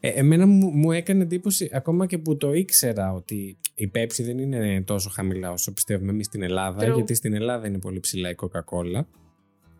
[0.00, 4.38] Ε, εμένα μου, μου έκανε εντύπωση ακόμα και που το ήξερα ότι η Pepsi δεν
[4.38, 6.94] είναι τόσο χαμηλά όσο πιστεύουμε εμείς στην Ελλάδα True.
[6.94, 9.04] γιατί στην Ελλάδα είναι πολύ ψηλά η Coca-Cola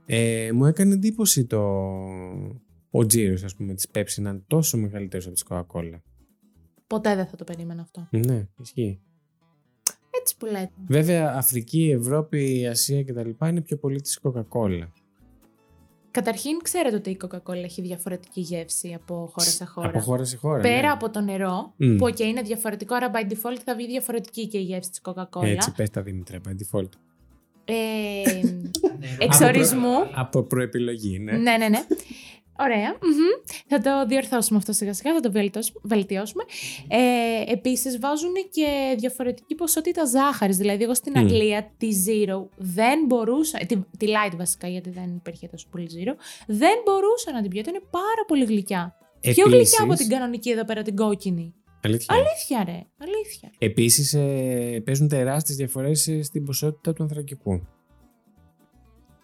[0.06, 1.60] ε, μου έκανε εντύπωση το
[2.90, 6.00] ο τζίρος ας πούμε της Pepsi να είναι τόσο μεγαλύτερος από της Coca-Cola
[6.86, 8.08] Ποτέ δεν θα το περίμενα αυτό.
[8.10, 9.00] ναι, ισχύει
[10.26, 10.70] έτσι που λέτε.
[10.86, 13.46] Βέβαια, Αφρική, Ευρώπη, Ασία κτλ.
[13.46, 14.88] είναι πιο πολύ της Coca-Cola.
[16.10, 19.88] Καταρχήν, ξέρετε ότι η Coca-Cola έχει διαφορετική γεύση από χώρα σε χώρα.
[19.88, 20.60] Από χώρα σε χώρα.
[20.60, 20.88] Πέρα ναι.
[20.88, 21.96] από το νερό, Μμ.
[21.96, 25.44] που και είναι διαφορετικό, άρα by default θα βγει διαφορετική και η γεύση της Coca-Cola.
[25.44, 26.88] Έτσι, πες τα Δήμητρα, by default.
[27.64, 27.74] Ε,
[29.24, 29.94] εξορισμού.
[30.14, 31.32] Από προεπιλογή, ναι.
[31.32, 31.86] ναι, ναι, ναι.
[32.58, 32.90] Ωραία.
[32.90, 33.32] μμμ.
[33.66, 36.42] Θα το διορθώσουμε αυτό σιγά σιγά, θα το βελτιώσουμε- βελτιώσουμε.
[36.88, 40.56] Ε, επίσης βάζουν και διαφορετική ποσότητα ζάχαρης.
[40.56, 41.18] Δηλαδή εγώ στην Μμ.
[41.20, 46.14] Αγγλία τη Zero δεν μπορούσα, τη, τη Light βασικά γιατί δεν υπήρχε τόσο πολύ Zero,
[46.46, 47.60] δεν μπορούσα να την πιω.
[47.60, 48.94] Ήταν πάρα πολύ γλυκιά.
[49.20, 51.54] Πιο Επίσης- γλυκιά από την κανονική εδώ πέρα την κόκκινη.
[51.82, 52.14] Αλήθεια.
[52.14, 53.50] Αλήθεια ρε, αλήθεια.
[53.58, 57.66] Επίσης, ε, παίζουν τεράστιες διαφορές ε, στην ποσότητα του ανθρακικού.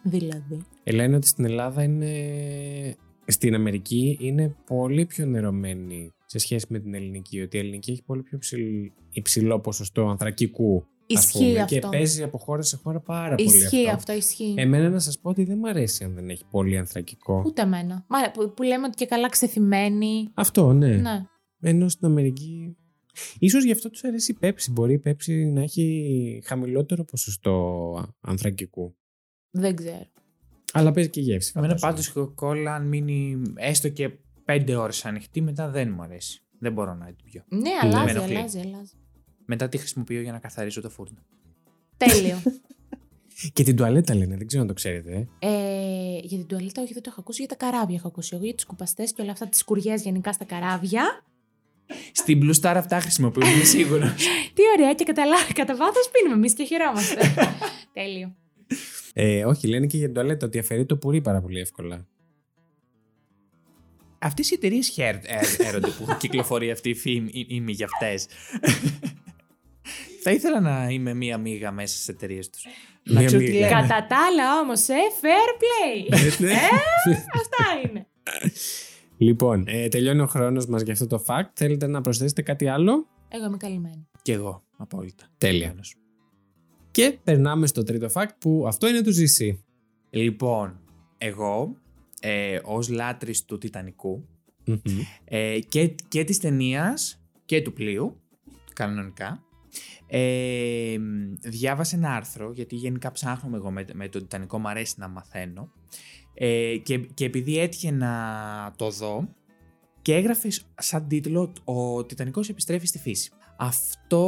[0.02, 0.62] Δηλαδή.
[0.84, 2.06] Ε, λένε ότι στην Ελλάδα είναι...
[3.32, 7.40] Στην Αμερική είναι πολύ πιο νερωμένη σε σχέση με την ελληνική.
[7.40, 10.86] Ότι η ελληνική έχει πολύ πιο ψηλ- υψηλό ποσοστό ανθρακικού.
[11.14, 11.74] ας Ισχύει πούμε, αυτό.
[11.78, 13.90] Και παίζει από χώρα σε χώρα πάρα πολύ Ισχύει αυτό.
[13.96, 14.54] αυτό, ισχύει.
[14.56, 17.42] Εμένα να σας πω ότι δεν μου αρέσει αν δεν έχει πολύ ανθρακικό.
[17.46, 18.04] Ούτε εμένα.
[18.08, 20.30] Μα, που, που λέμε ότι και καλά ξεθυμένη.
[20.34, 20.96] Αυτό, ναι.
[20.96, 21.26] Ναι.
[21.60, 22.76] Ενώ στην Αμερική.
[23.38, 24.66] Ίσως γι' αυτό τους αρέσει η Pepsi.
[24.70, 28.96] Μπορεί η Pepsi να έχει χαμηλότερο ποσοστό ανθρακικού.
[29.50, 30.06] Δεν ξέρω.
[30.72, 31.52] Αλλά παίζει και γεύση.
[31.56, 32.12] Εμένα φαντάζομαι.
[32.14, 34.10] πάντως η Coca-Cola αν μείνει έστω και
[34.46, 36.42] 5 ώρες ανοιχτή μετά δεν μου αρέσει.
[36.58, 37.42] Δεν μπορώ να την πιω.
[37.48, 38.36] Ναι, αλλάζει, με ενοχλεί.
[38.36, 38.92] αλλάζει, αλλάζει.
[39.46, 41.18] Μετά τη χρησιμοποιώ για να καθαρίσω το φούρνο.
[41.96, 42.42] Τέλειο.
[43.52, 45.28] Και την τουαλέτα λένε, δεν ξέρω αν το ξέρετε.
[45.38, 45.48] ε.
[45.48, 47.44] ε, για την τουαλέτα, όχι, δεν το έχω ακούσει.
[47.46, 48.34] Για τα καράβια έχω ακούσει.
[48.34, 51.24] Εγώ για τους κουπαστές και όλα αυτά, τις κουριές γενικά στα καράβια.
[52.12, 54.14] Στην Blue Star αυτά χρησιμοποιώ, είμαι σίγουρος.
[54.54, 57.20] Τι ωραία και κατά, λά- κατά βάθος πίνουμε εμείς και χαιρόμαστε.
[57.98, 58.34] Τέλειο.
[59.12, 62.06] Ε, όχι, λένε και για την τουαλέτα ότι αφαιρεί το πουρί πάρα πολύ εύκολα.
[64.18, 68.26] Αυτές οι εταιρείες χαίρονται που κυκλοφορεί αυτή η φήμη είμαι για αυτές.
[70.22, 72.66] Θα ήθελα να είμαι μία μίγα μέσα στις εταιρείες τους.
[73.04, 73.68] Να Μία ξέρω τι μίγα.
[73.68, 73.80] λένε.
[73.80, 76.18] κατά τα άλλα όμως, ε, fair play.
[76.38, 76.52] Ναι.
[77.34, 78.06] Αυτά είναι.
[79.18, 81.50] λοιπόν, ε, τελειώνει ο χρόνος μας για αυτό το fact.
[81.54, 84.06] Θέλετε να προσθέσετε κάτι άλλο; Εγώ είμαι καλυμμένη.
[84.22, 85.24] Κι εγώ, απόλυτα.
[85.38, 85.68] Τέλεια.
[85.68, 85.96] Τέλος.
[86.92, 89.56] Και περνάμε στο τρίτο fact που αυτό είναι του ZC.
[90.10, 90.80] Λοιπόν,
[91.18, 91.76] εγώ
[92.20, 94.28] ε, ως λάτρης του Τιτανικού
[94.64, 94.78] Μμμ.
[95.24, 98.20] ε, και, και της ταινίας και του πλοίου,
[98.72, 99.42] κανονικά,
[100.06, 100.96] ε,
[101.40, 105.72] διάβασα ένα άρθρο, γιατί γενικά ψάχνουμε εγώ με, με το Τιτανικό, μου αρέσει να μαθαίνω,
[106.34, 108.12] ε, και, και επειδή έτυχε να
[108.76, 109.28] το δω,
[110.02, 113.30] και έγραφε σαν τίτλο «Ο Τιτανικός επιστρέφει στη φύση».
[113.62, 114.18] Αυτό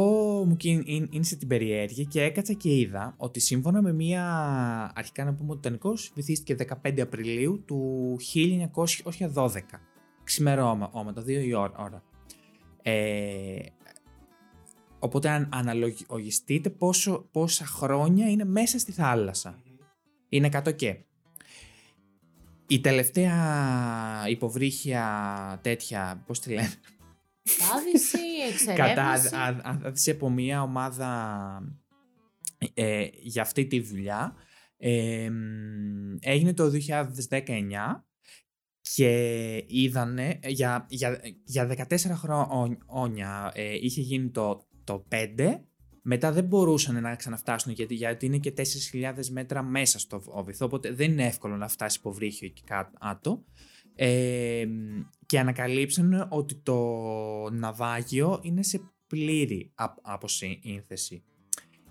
[0.47, 4.23] μου κίνησε την περιέργεια και έκατσα και είδα ότι σύμφωνα με μία
[4.95, 8.17] αρχικά να πούμε ότι ο Τιτανικός βυθίστηκε 15 Απριλίου του
[9.33, 9.59] 1912.
[10.23, 11.73] Ξημερώματα, 2 η ώρα.
[11.77, 12.03] ώρα.
[12.81, 13.59] Ε,
[14.99, 19.61] οπότε αν αναλογιστείτε πόσο, πόσα χρόνια είναι μέσα στη θάλασσα.
[20.29, 20.97] Είναι 100 και.
[22.67, 23.35] Η τελευταία
[24.29, 26.73] υποβρύχια τέτοια, πώς τη λένε,
[27.69, 28.17] Κάδηση,
[28.75, 29.35] κατά εξερεύνηση.
[29.35, 31.61] α- α- αδίση από μια ομάδα
[32.73, 34.35] ε, για αυτή τη δουλειά.
[34.77, 36.71] Ε, μ, έγινε το
[37.29, 37.41] 2019
[38.81, 41.97] και είδανε για, για, για 14
[42.89, 45.59] χρόνια ε, είχε γίνει το, το 5
[46.01, 50.91] μετά δεν μπορούσαν να ξαναφτάσουν γιατί, γιατί είναι και 4.000 μέτρα μέσα στο βυθό οπότε
[50.91, 53.45] δεν είναι εύκολο να φτάσει υποβρύχιο εκεί κάτω
[53.95, 54.65] ε,
[55.25, 56.75] και ανακαλύψαν ότι το
[57.51, 61.23] ναυάγιο είναι σε πλήρη απ- αποσύνθεση.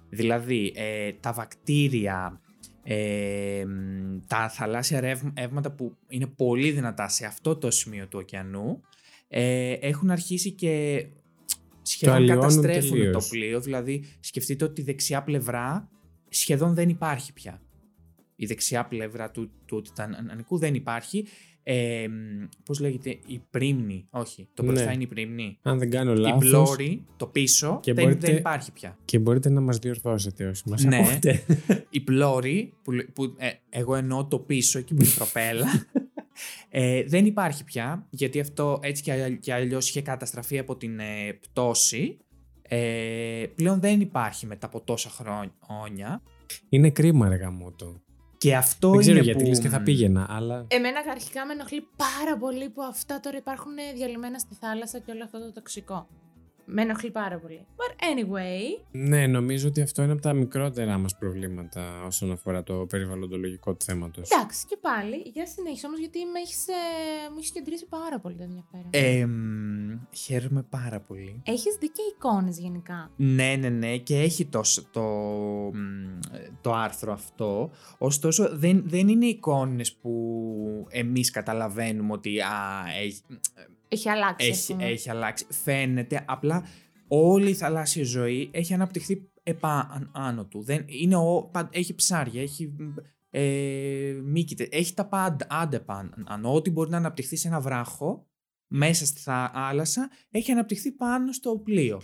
[0.08, 2.40] Δηλαδή, ε, τα βακτήρια,
[2.82, 8.18] ε, μ, τα θαλάσσια ρεύ- ρεύματα που είναι πολύ δυνατά σε αυτό το σημείο του
[8.22, 8.80] ωκεανού,
[9.28, 11.06] ε, έχουν αρχίσει και
[11.82, 13.28] σχεδόν αλλοιώνουν καταστρέφουν το τελείως.
[13.28, 13.60] πλοίο.
[13.60, 15.88] Δηλαδή, σκεφτείτε ότι η δεξιά πλευρά
[16.28, 17.62] σχεδόν δεν υπάρχει πια.
[18.36, 21.26] Η δεξιά πλευρά του, του Τιτανικού δεν υπάρχει.
[21.66, 22.07] Ε,
[22.64, 24.07] Πώς λέγεται, η πρίμνη.
[24.11, 24.68] Όχι, το Ναι.
[24.72, 25.59] μπροστά είναι η πρίμνη.
[25.62, 26.48] Αν δεν κάνω Η λάθος.
[26.48, 28.98] πλώρη, το πίσω, Και δεν, μπορείτε- δεν υπάρχει πια.
[29.05, 30.96] Και μπορείτε να μας διορθώσετε όσοι μας Ναι.
[30.98, 31.42] ακούτε.
[31.90, 35.66] Η πλώρη, που, λέ- που ε, εγώ εννοώ το πίσω, εκεί που είναι η προπέλα,
[36.68, 40.98] ε, δεν υπάρχει πια, γιατί αυτό έτσι και, αλλ- και αλλιώς είχε καταστραφεί από την
[40.98, 42.16] ε, πτώση.
[42.68, 46.22] Ε, πλέον δεν υπάρχει μετά από τόσα χρόνια.
[46.68, 48.03] Είναι κρίμα, ρε γαμότο.
[48.44, 49.48] Και αυτό Δεν ξέρω είναι γιατί που...
[49.48, 50.64] λες και θα πήγαινα, αλλά.
[50.68, 55.24] Εμένα αρχικά με ενοχλεί πάρα πολύ που αυτά τώρα υπάρχουν διαλυμένα στη θάλασσα και όλο
[55.24, 56.09] αυτό το τοξικό.
[56.66, 57.66] Με ενοχλεί πάρα πολύ.
[57.77, 62.74] But anyway, Ναι, νομίζω ότι αυτό είναι από τα μικρότερα μας προβλήματα όσον αφορά το
[62.88, 64.31] περιβαλλοντολογικό του θέματος.
[64.31, 66.72] εντάξει και πάλι, για συνέχισε όμως γιατί με έχεις, ε,
[67.31, 68.87] μου έχεις κεντρήσει πάρα πολύ το ενδιαφέρον.
[68.90, 71.42] Ε, μ, Χαίρομαι πάρα πολύ.
[71.46, 75.03] Έχεις δει και εικόνες γενικά; Ναι, ναι, ναι, και έχει το, σ- το,
[75.72, 76.18] μ,
[76.61, 77.70] το άρθρο αυτό.
[77.98, 82.50] Ωστόσο, δεν, δεν είναι εικόνες που εμείς καταλαβαίνουμε ότι α,
[83.03, 83.20] έχει,
[83.94, 84.50] Έχει αλλάξει.
[84.50, 84.85] ας έχει, πούμε.
[84.87, 85.46] έχει αλλάξει.
[85.50, 86.64] Φαίνεται, απλά
[87.09, 90.62] όλη η θαλάσσια ζωή έχει αναπτυχθεί επάνω του.
[90.62, 92.72] Δεν, είναι ο, πα- έχει ψάρια, έχει
[93.30, 96.12] ε, μύκητε, έχει τα πάντα, άντε πάνω.
[96.42, 98.26] Ό,τι μπορεί να αναπτυχθεί σε ένα βράχο,
[98.66, 102.02] μέσα στη θάλασσα, έχει αναπτυχθεί πάνω στο πλοίο.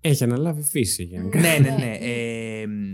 [0.00, 1.40] Έχει αναλάβει φύση γενικά.
[1.40, 1.96] ναι, ναι, ναι.
[2.00, 2.92] Ε, μ,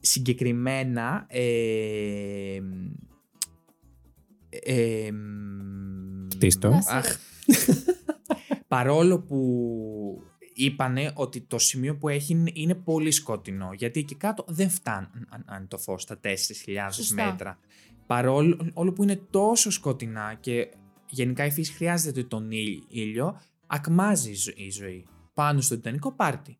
[0.00, 1.26] συγκεκριμένα.
[1.28, 2.90] Ε, μ,
[4.48, 5.10] ε,
[6.46, 6.68] μ, Χτίστο.
[6.70, 7.16] Να σε Αχ.
[8.68, 10.22] Παρόλο που
[10.54, 15.06] είπανε ότι το σημείο που έχει είναι- είναι πολύ σκοτεινό, γιατί εκεί κάτω δεν φτάνει
[15.28, 17.24] αν- αν το φως στα 4.000 Σωστά.
[17.24, 17.58] μέτρα.
[18.06, 20.68] Παρόλο όλο που είναι τόσο σκοτεινά και
[21.08, 25.06] γενικά η φύση χρειάζεται τον ήλ- ήλιο, ακμάζει η ζω- η ζωή.
[25.34, 26.56] Πάνω στο Τιτανικό πάρτι.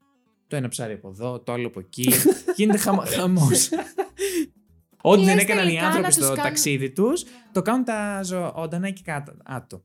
[0.46, 2.08] Το ένα ψάρι από εδώ, το άλλο από εκεί.
[2.56, 3.68] Γίνεται χαμα, χαμός.
[5.02, 7.84] Ό,τι δεν Λες έκαναν οι τελικά άνθρωποι να τους στο κάνουν- ταξίδι τους, το κάνουν
[7.84, 9.82] τα ζωντανά εκεί κάτω.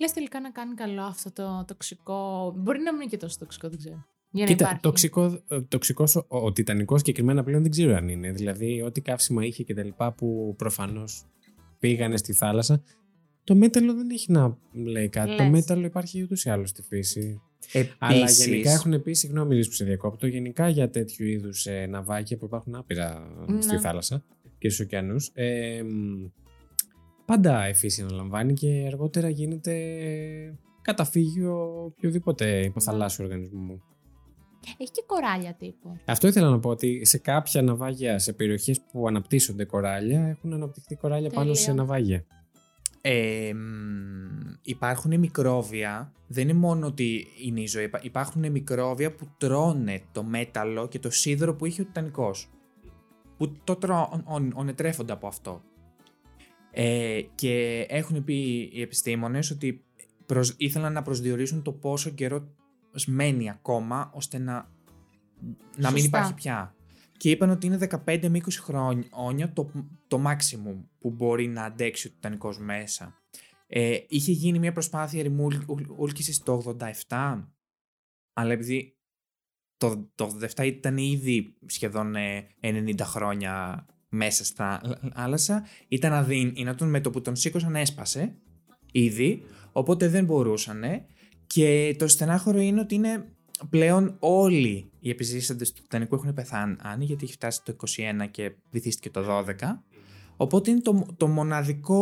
[0.00, 2.52] Λες τελικά να κάνει καλό αυτό το τοξικό.
[2.56, 4.04] Μπορεί να μην είναι και τόσο τοξικό, δεν ξέρω.
[4.30, 4.82] Για να Κοίτα, υπάρχει.
[4.82, 8.30] τοξικό, ε, τοξικός, ο, ο Τιτανικός συγκεκριμένα πλέον δεν ξέρω αν είναι.
[8.32, 11.24] Δηλαδή, ό,τι καύσιμα είχε και τα λοιπά που προφανώς
[11.78, 12.82] πήγανε στη θάλασσα,
[13.44, 15.36] το μέταλλο δεν έχει να λέει κάτι.
[15.36, 15.50] Το Λες.
[15.52, 17.40] μέταλλο υπάρχει ούτως ή άλλως στη φύση.
[17.72, 22.36] Επίσης, Αλλά γενικά έχουν πει, συγγνώμη που σε διακόπτω, γενικά για τέτοιου είδους ε, ναυάγια
[22.36, 23.60] που υπάρχουν άπειρα Ναι.
[23.60, 24.24] στη θάλασσα
[24.64, 25.30] και στους ωκεανούς.
[25.34, 26.30] Ε, μ,
[27.24, 29.74] πάντα η φύση αναλαμβάνει και αργότερα γίνεται
[30.82, 33.82] καταφύγιο οποιοδήποτε υποθαλάσσιου οργανισμού.
[34.78, 35.96] Έχει και κοράλια τύπου.
[36.04, 40.94] Αυτό ήθελα να πω ότι σε κάποια ναυάγια, σε περιοχές που αναπτύσσονται κοράλια, έχουν αναπτυχθεί
[40.94, 41.60] κοράλια πάνω Τέλεια.
[41.60, 42.24] σε ναυάγια.
[43.00, 49.28] Ε, μ, υπάρχουν μικρόβια, δεν είναι μόνο ότι είναι η ζωή, υπά- υπάρχουν μικρόβια που
[49.38, 52.48] τρώνε το μέταλλο και το σίδερο που είχε ο Τιτανικός.
[53.36, 55.62] Που το τρώνε, τρέφονται από αυτό.
[56.70, 59.84] Ε, και έχουν πει οι επιστήμονες ότι
[60.26, 62.54] προσ- ήθελαν να προσδιορίσουν το πόσο καιρό
[63.06, 64.54] μένει ακόμα ώστε να,
[65.76, 66.06] να μην Σωστά.
[66.06, 66.74] υπάρχει πια.
[67.16, 68.48] Και είπαν ότι είναι 15 με 20
[69.12, 69.70] χρόνια το,
[70.08, 73.18] το maximum που μπορεί να αντέξει ο Τιτανικός μέσα.
[73.66, 76.76] Ε, είχε γίνει μια προσπάθεια ρημούλκησης το
[77.08, 77.44] 87,
[78.32, 78.93] αλλά επειδή
[79.76, 84.80] το, το 87 ήταν ήδη σχεδόν ε, 90 χρόνια μέσα στα
[85.14, 88.34] θάλασσα, ήταν αδύνατον με το που τον σήκωσαν έσπασε
[88.92, 91.06] ήδη, οπότε δεν μπορούσανε.
[91.46, 93.28] Και το στενάχωρο είναι ότι είναι
[93.70, 97.76] πλέον όλοι οι επιζήσαντες του Τιτανικού έχουν πεθάνει γιατί έχει φτάσει το
[98.24, 99.42] 21 και βυθίστηκε το 12
[100.36, 102.00] οπότε είναι το, το μοναδικό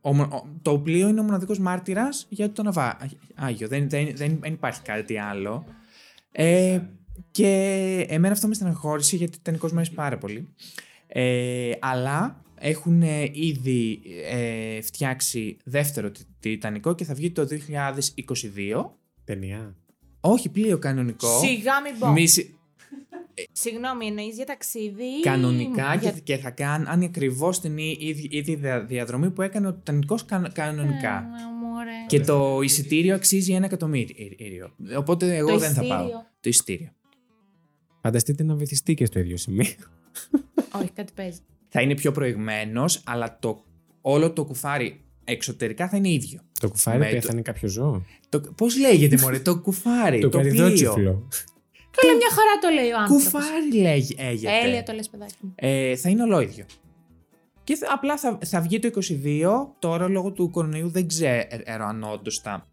[0.00, 4.38] ο, μο- ο- το πλοίο είναι ο μοναδικός μάρτυρας για το ναυάγιο δεν, δεν, δεν,
[4.40, 5.64] δεν υπάρχει κάτι άλλο
[6.32, 6.80] ε,
[7.30, 7.46] και
[8.08, 10.48] εμένα αυτό με στεναχώρησε γιατί ο Τιτανικός μου αρέσει πάρα πολύ
[11.06, 18.84] ε, αλλά έχουν ε, ήδη ε, φτιάξει δεύτερο τι- Τιτανικό και θα βγει το 2022
[19.24, 19.74] Ταινία.
[20.20, 21.38] όχι πλοίο κανονικό.
[21.38, 22.08] Σιγά μην πω.
[22.12, 22.56] Μη συ-
[23.52, 25.20] Συγγνώμη, εννοείς για ταξίδι.
[25.22, 26.10] Κανονικά για...
[26.10, 30.18] και, και θα κάνει ακριβώς την ί- ίδια, ίδια δια- διαδρομή που έκανε ο Τιτανικό
[30.52, 31.16] κανονικά.
[31.18, 31.57] Ε, μου ωραία.
[32.06, 34.74] Και το εισιτήριο αξίζει ένα εκατομμύριο.
[34.96, 35.98] Οπότε εγώ Το δεν θα πάω.
[35.98, 36.26] εισιτήριο.
[36.40, 36.88] Το εισιτήριο.
[38.02, 39.66] Φανταστείτε να βυθιστεί και στο ίδιο σημείο.
[40.80, 41.38] Όχι, κάτι παίζει.
[41.68, 43.64] Θα είναι πιο προηγμένος, αλλά το,
[44.00, 46.40] όλο το κουφάρι εξωτερικά θα είναι ίδιο.
[46.60, 48.04] Το κουφάρι Με πέθανε κάποιο ζώο.
[48.28, 50.20] Το, Πώς λέγεται, Μωρέ, το κουφάρι.
[50.20, 50.50] το το πλοίο.
[50.52, 51.28] καριδότσιφλο.
[52.00, 53.24] Καλά, μια χαρά το λέει ο άνθρωπος.
[53.24, 54.58] Κουφάρι λέγεται.
[54.64, 55.52] Έλεια το λες παιδάκι μου.
[55.56, 56.64] ε, θα είναι ολόιδιο.
[57.68, 59.74] Και θα- απλά θα, θα βγει το 22.
[59.78, 62.66] Τώρα λόγω του κορονοϊού δεν ξέρω αν όντως θα,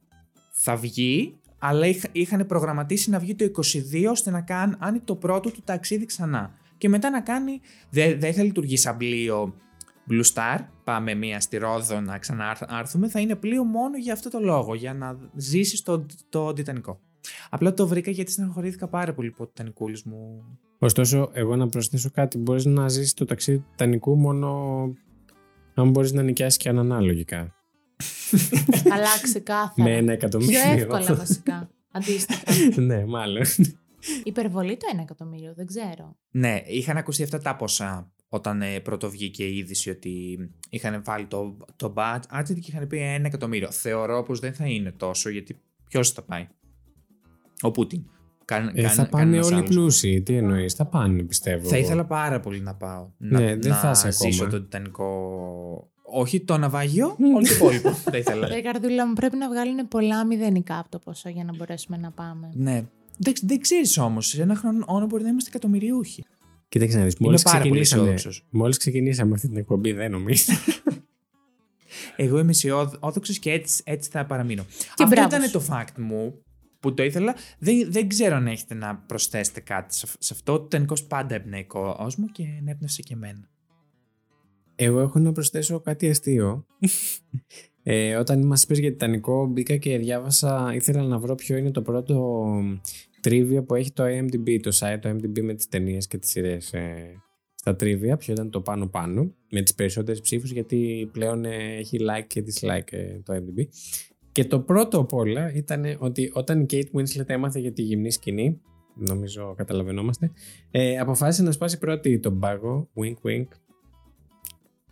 [0.52, 1.40] θα βγει.
[1.60, 6.06] Αλλά είχ, είχαν προγραμματίσει να βγει το 22 ώστε να κάνει το πρώτο του ταξίδι
[6.06, 6.52] ξανά.
[6.78, 7.60] Και μετά να κάνει.
[7.90, 9.54] Δεν δεν θα λειτουργεί σαν πλοίο
[10.10, 10.60] Blue Star.
[10.84, 13.10] Πάμε μία στη Ρόδο να ξανάρθουμε.
[13.10, 14.76] Θα είναι πλοίο μόνο για αυτό το λόγο.
[14.76, 17.00] Για να ζήσεις το, το Τιτανικό.
[17.50, 20.44] Απλά το βρήκα γιατί στεναχωρήθηκα πάρα πολύ από το Τιτανικούλης μου.
[20.80, 22.38] Ωστόσο, εγώ να προσθέσω κάτι.
[22.38, 24.50] Μπορείς να ζήσεις το ταξίδι του Τιτανικού μόνο
[25.74, 27.56] αν μπορείς να νοικιάσεις και έναν άλλο λογικά.
[28.94, 29.90] Αλλά ξεκάθαρα.
[29.90, 30.62] Με ένα εκατομμύριο.
[30.62, 31.70] Πιο εύκολα βασικά.
[31.92, 32.42] Αντίστοιχα.
[32.82, 33.44] ναι, μάλλον.
[34.24, 36.18] Υπερβολή το ένα εκατομμύριο, δεν ξέρω.
[36.32, 40.38] Ναι, είχαν ακουστεί αυτά τα ποσά όταν ε, πρώτο βγήκε η είδηση ότι
[40.70, 43.72] είχαν βάλει το, το budget και είχαν πει ένα εκατομμύριο.
[43.72, 46.48] Θεωρώ πως δεν θα είναι τόσο γιατί ποιος θα πάει;
[47.62, 48.04] Ο Πούτιν.
[48.46, 49.70] Καν, Ε, καν- θα πάνε κανένας όλοι οι άλλος.
[49.70, 50.22] πλούσιοι.
[50.22, 51.68] Τι εννοείς, θα πάνε πιστεύω.
[51.70, 51.86] Θα εγώ.
[51.86, 53.10] ήθελα πάρα πολύ να πάω.
[53.18, 54.50] Ναι, να, δεν να θα είσαι ζήσω ακόμα.
[54.50, 57.90] τον Τιτανικό Όχι το ναυάγιο, όλο το υπόλοιπο.
[58.04, 58.48] Δεν ήθελα.
[58.48, 62.12] Ρε καρδούλα μου, πρέπει να βγάλουν πολλά μηδενικά από το ποσό για να μπορέσουμε να
[62.12, 62.50] πάμε.
[62.54, 62.84] ναι.
[63.18, 66.24] Δεν, δεν ξέρεις όμως, σε ένα χρόνο μπορεί να είμαστε εκατομμυριούχοι.
[66.70, 67.18] Κοίταξε να δεις.
[67.20, 68.46] Μόλις πάρα πολύ ξεκινήσαμε, αισιόδοξος.
[68.50, 70.54] μόλις ξεκινήσαμε αυτή την εκπομπή, δεν νομίζω.
[72.16, 74.64] Εγώ είμαι αισιόδοξο και έτσι, έτσι θα παραμείνω.
[74.96, 75.52] Και Αυτό μπράβος ήταν σου.
[75.52, 76.44] το fact μου
[76.86, 77.36] που το ήθελα.
[77.60, 80.60] Δεν, δεν ξέρω αν έχετε να προσθέσετε κάτι σε, σε αυτό.
[80.60, 83.50] Το τενικό πάντα εμπνέει κόσμο και ενέπνευσε και εμένα.
[84.76, 86.66] Εγώ έχω να προσθέσω κάτι αστείο.
[87.84, 91.82] ε, όταν μας είπες για Τιτανικό μπήκα και διάβασα, ήθελα να βρω ποιο είναι το
[91.82, 92.46] πρώτο
[93.20, 96.74] τρίβια που έχει το IMDb, το site το IMDb με τις ταινίες και τις σειρές
[96.74, 97.22] ε,
[97.56, 101.98] στα τρίβια, ποιο ήταν το πάνω πάνω, με τις περισσότερες ψήφους γιατί πλέον ε, έχει
[102.02, 103.66] like και dislike ε, το IMDb.
[104.36, 108.12] Και το πρώτο απ' όλα ήταν ότι όταν η Kate Winslet έμαθε για τη γυμνή
[108.12, 108.62] σκηνή,
[108.96, 110.32] νομίζω καταλαβαίνόμαστε,
[110.72, 113.48] ε, αποφάσισε να σπάσει πρώτη τον πάγο, wink wink,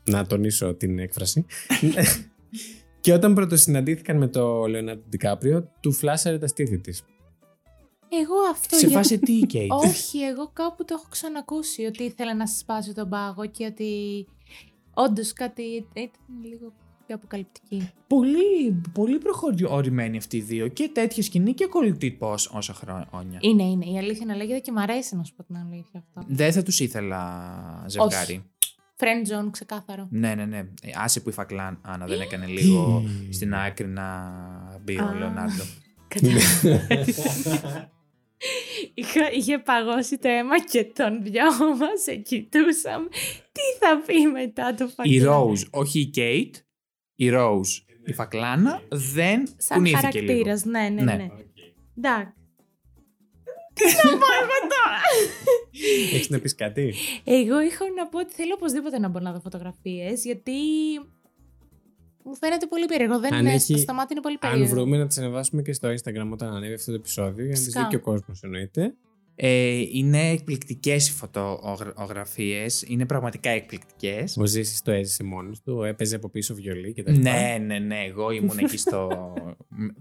[0.09, 1.45] να τονίσω την έκφραση.
[3.01, 7.03] και όταν πρωτοσυναντήθηκαν με το Λεωνάρντο Ντικάπριο, του φλάσαρε τα στήθη της.
[8.21, 8.75] Εγώ αυτό.
[8.77, 9.71] σε για- φάση τι, Κέιτ.
[9.87, 14.25] Όχι, εγώ κάπου το έχω ξανακούσει ότι ήθελε να σπάσει τον πάγο και ότι
[14.93, 16.09] όντως κάτι ήταν
[16.43, 16.73] λίγο
[17.05, 17.89] πιο αποκαλυπτική.
[18.07, 20.67] πολύ, πολύ προχωρημένη αυτοί οι δύο.
[20.67, 23.39] Και τέτοια σκηνή και κολλητή πώς όσα χρόνια.
[23.41, 23.85] Είναι, είναι.
[23.85, 26.23] Η αλήθεια να λέγεται και μ' αρέσει να σου πω την αλήθεια αυτό.
[26.27, 28.43] Δεν θα τους ήθελα ζευγάρι.
[28.97, 30.07] Friend zone, ξεκάθαρο.
[30.11, 30.57] Ναι, ναι, ναι.
[30.57, 34.33] Ε, Άσε που η Φακλάν Άννα δεν έκανε λίγο στην άκρη να
[34.83, 35.13] μπει ο Α.
[35.13, 35.63] Λεωνάρντο.
[38.93, 41.43] Είχα, είχε παγώσει το αίμα και τον δυο
[41.79, 43.07] μας σε κοιτούσαμε.
[43.51, 45.27] Τι θα πει μετά το Η φακελάκι.
[45.29, 46.57] Rose, όχι η Kate,
[47.23, 50.27] η Rose, η Φακλάνα δεν Σαν κουνήθηκε λίγο.
[50.27, 51.13] χαρακτήρας, ναι, ναι, Ναι.
[51.15, 51.27] ναι.
[51.97, 52.33] Εντάξει.
[53.73, 54.99] Τι να πω εγώ τώρα;
[56.13, 59.39] Έχεις να πεις κάτι; Εγώ είχα να πω ότι θέλω οπωσδήποτε να μπορώ να δω
[59.39, 60.51] φωτογραφίες, γιατί
[62.23, 63.19] μου φαίνεται πολύ περίεργο.
[63.19, 64.75] Δεν Αν είναι, έχει- στο μάτι είναι πολύ Αν περίεργο.
[64.75, 67.63] βρούμε να τις ανεβάσουμε και στο Instagram όταν ανέβει αυτό το επεισόδιο, για να τις
[67.63, 67.81] Φυσικά.
[67.83, 68.93] δει και ο κόσμος εννοείται.
[69.35, 74.37] Ε, είναι εκπληκτικές οι φωτογραφίες, είναι πραγματικά εκπληκτικές.
[74.37, 77.31] Ο Ζήσης το έζησε μόνος του, έπαιζε από πίσω βιολί και τα λοιπά.
[77.31, 79.33] Ναι, ναι, ναι, εγώ ήμουν εκεί στο...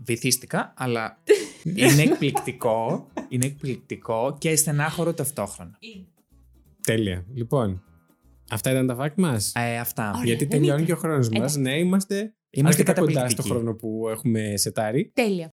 [0.04, 1.22] Βυθίστηκα, αλλά
[1.64, 5.78] είναι εκπληκτικό, είναι εκπληκτικό και στενάχωρο ταυτόχρονα.
[6.86, 7.24] Τέλεια.
[7.34, 7.82] Λοιπόν,
[8.50, 10.08] αυτά ήταν τα fact μας; Ε, αυτά.
[10.10, 10.84] Ωραία, Γιατί δεν τελειώνει ήταν.
[10.86, 11.56] και ο χρόνος μας.
[11.56, 13.48] Ναι, είμαστε, Είμαστε αρκετά κοντά στο καταπληκτικοί.
[13.48, 15.10] χρόνο που έχουμε σετάρει.
[15.14, 15.48] Τέλεια.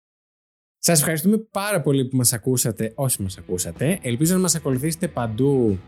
[0.86, 3.98] Σας ευχαριστούμε πάρα πολύ που μας ακούσατε, όσοι μας ακούσατε.
[4.02, 5.78] Ελπίζω να μας ακολουθήσετε παντού.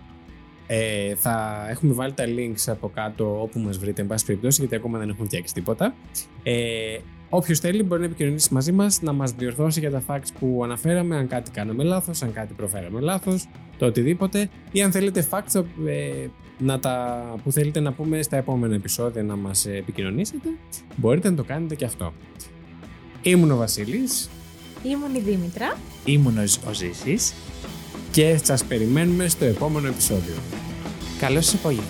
[0.66, 4.74] Ε, θα έχουμε βάλει τα links από κάτω όπου μας βρείτε, εν πάση περιπτώσει, γιατί
[4.74, 5.94] ακόμα δεν έχουμε φτιάξει τίποτα.
[6.42, 10.60] Ε, Όποιος θέλει μπορεί να επικοινωνήσει μαζί μας, να μας διορθώσει για τα facts που
[10.64, 14.48] αναφέραμε, αν κάτι κάναμε λάθος, αν κάτι προφέραμε λάθος, το οτιδήποτε.
[14.72, 16.26] Ή αν θέλετε facts ε,
[16.58, 20.48] να τα, που θέλετε να πούμε στα επόμενα επεισόδια να μας ε, επικοινωνήσετε,
[20.96, 22.12] μπορείτε να το κάνετε και αυτό.
[23.22, 24.30] Ήμουν ο Βασίλης.
[24.82, 25.78] Ήμουν η Δήμητρα.
[26.04, 27.32] Ήμουν ο, Ζ- ο Ζήσης.
[28.10, 30.34] και σας περιμένουμε στο επόμενο επεισόδιο.
[31.18, 31.84] Καλό σας απόγευμα.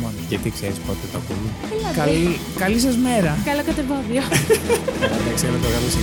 [0.00, 0.12] Μόνο.
[0.28, 1.50] Γιατί ξέρεις πότε το ακούμε.
[1.78, 3.38] Έλα, Καλή, καλή σας μέρα.
[3.44, 4.22] Καλό κατεβόδιο.
[5.20, 5.98] Εντάξει, να το κάνουμε σε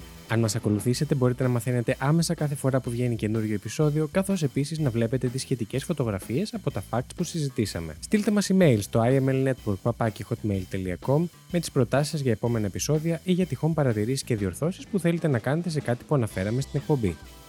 [0.31, 4.79] Αν μας ακολουθήσετε μπορείτε να μαθαίνετε άμεσα κάθε φορά που βγαίνει καινούριο επεισόδιο, καθώς επίσης
[4.79, 7.95] να βλέπετε τις σχετικές φωτογραφίες από τα facts που συζητήσαμε.
[7.99, 13.73] Στείλτε μας email στο imlnetwork.hotmail.com με τις προτάσεις σας για επόμενα επεισόδια ή για τυχόν
[13.73, 17.15] παρατηρήσεις και διορθώσεις που θέλετε να κάνετε σε κάτι που αναφέραμε στην εκπομπή.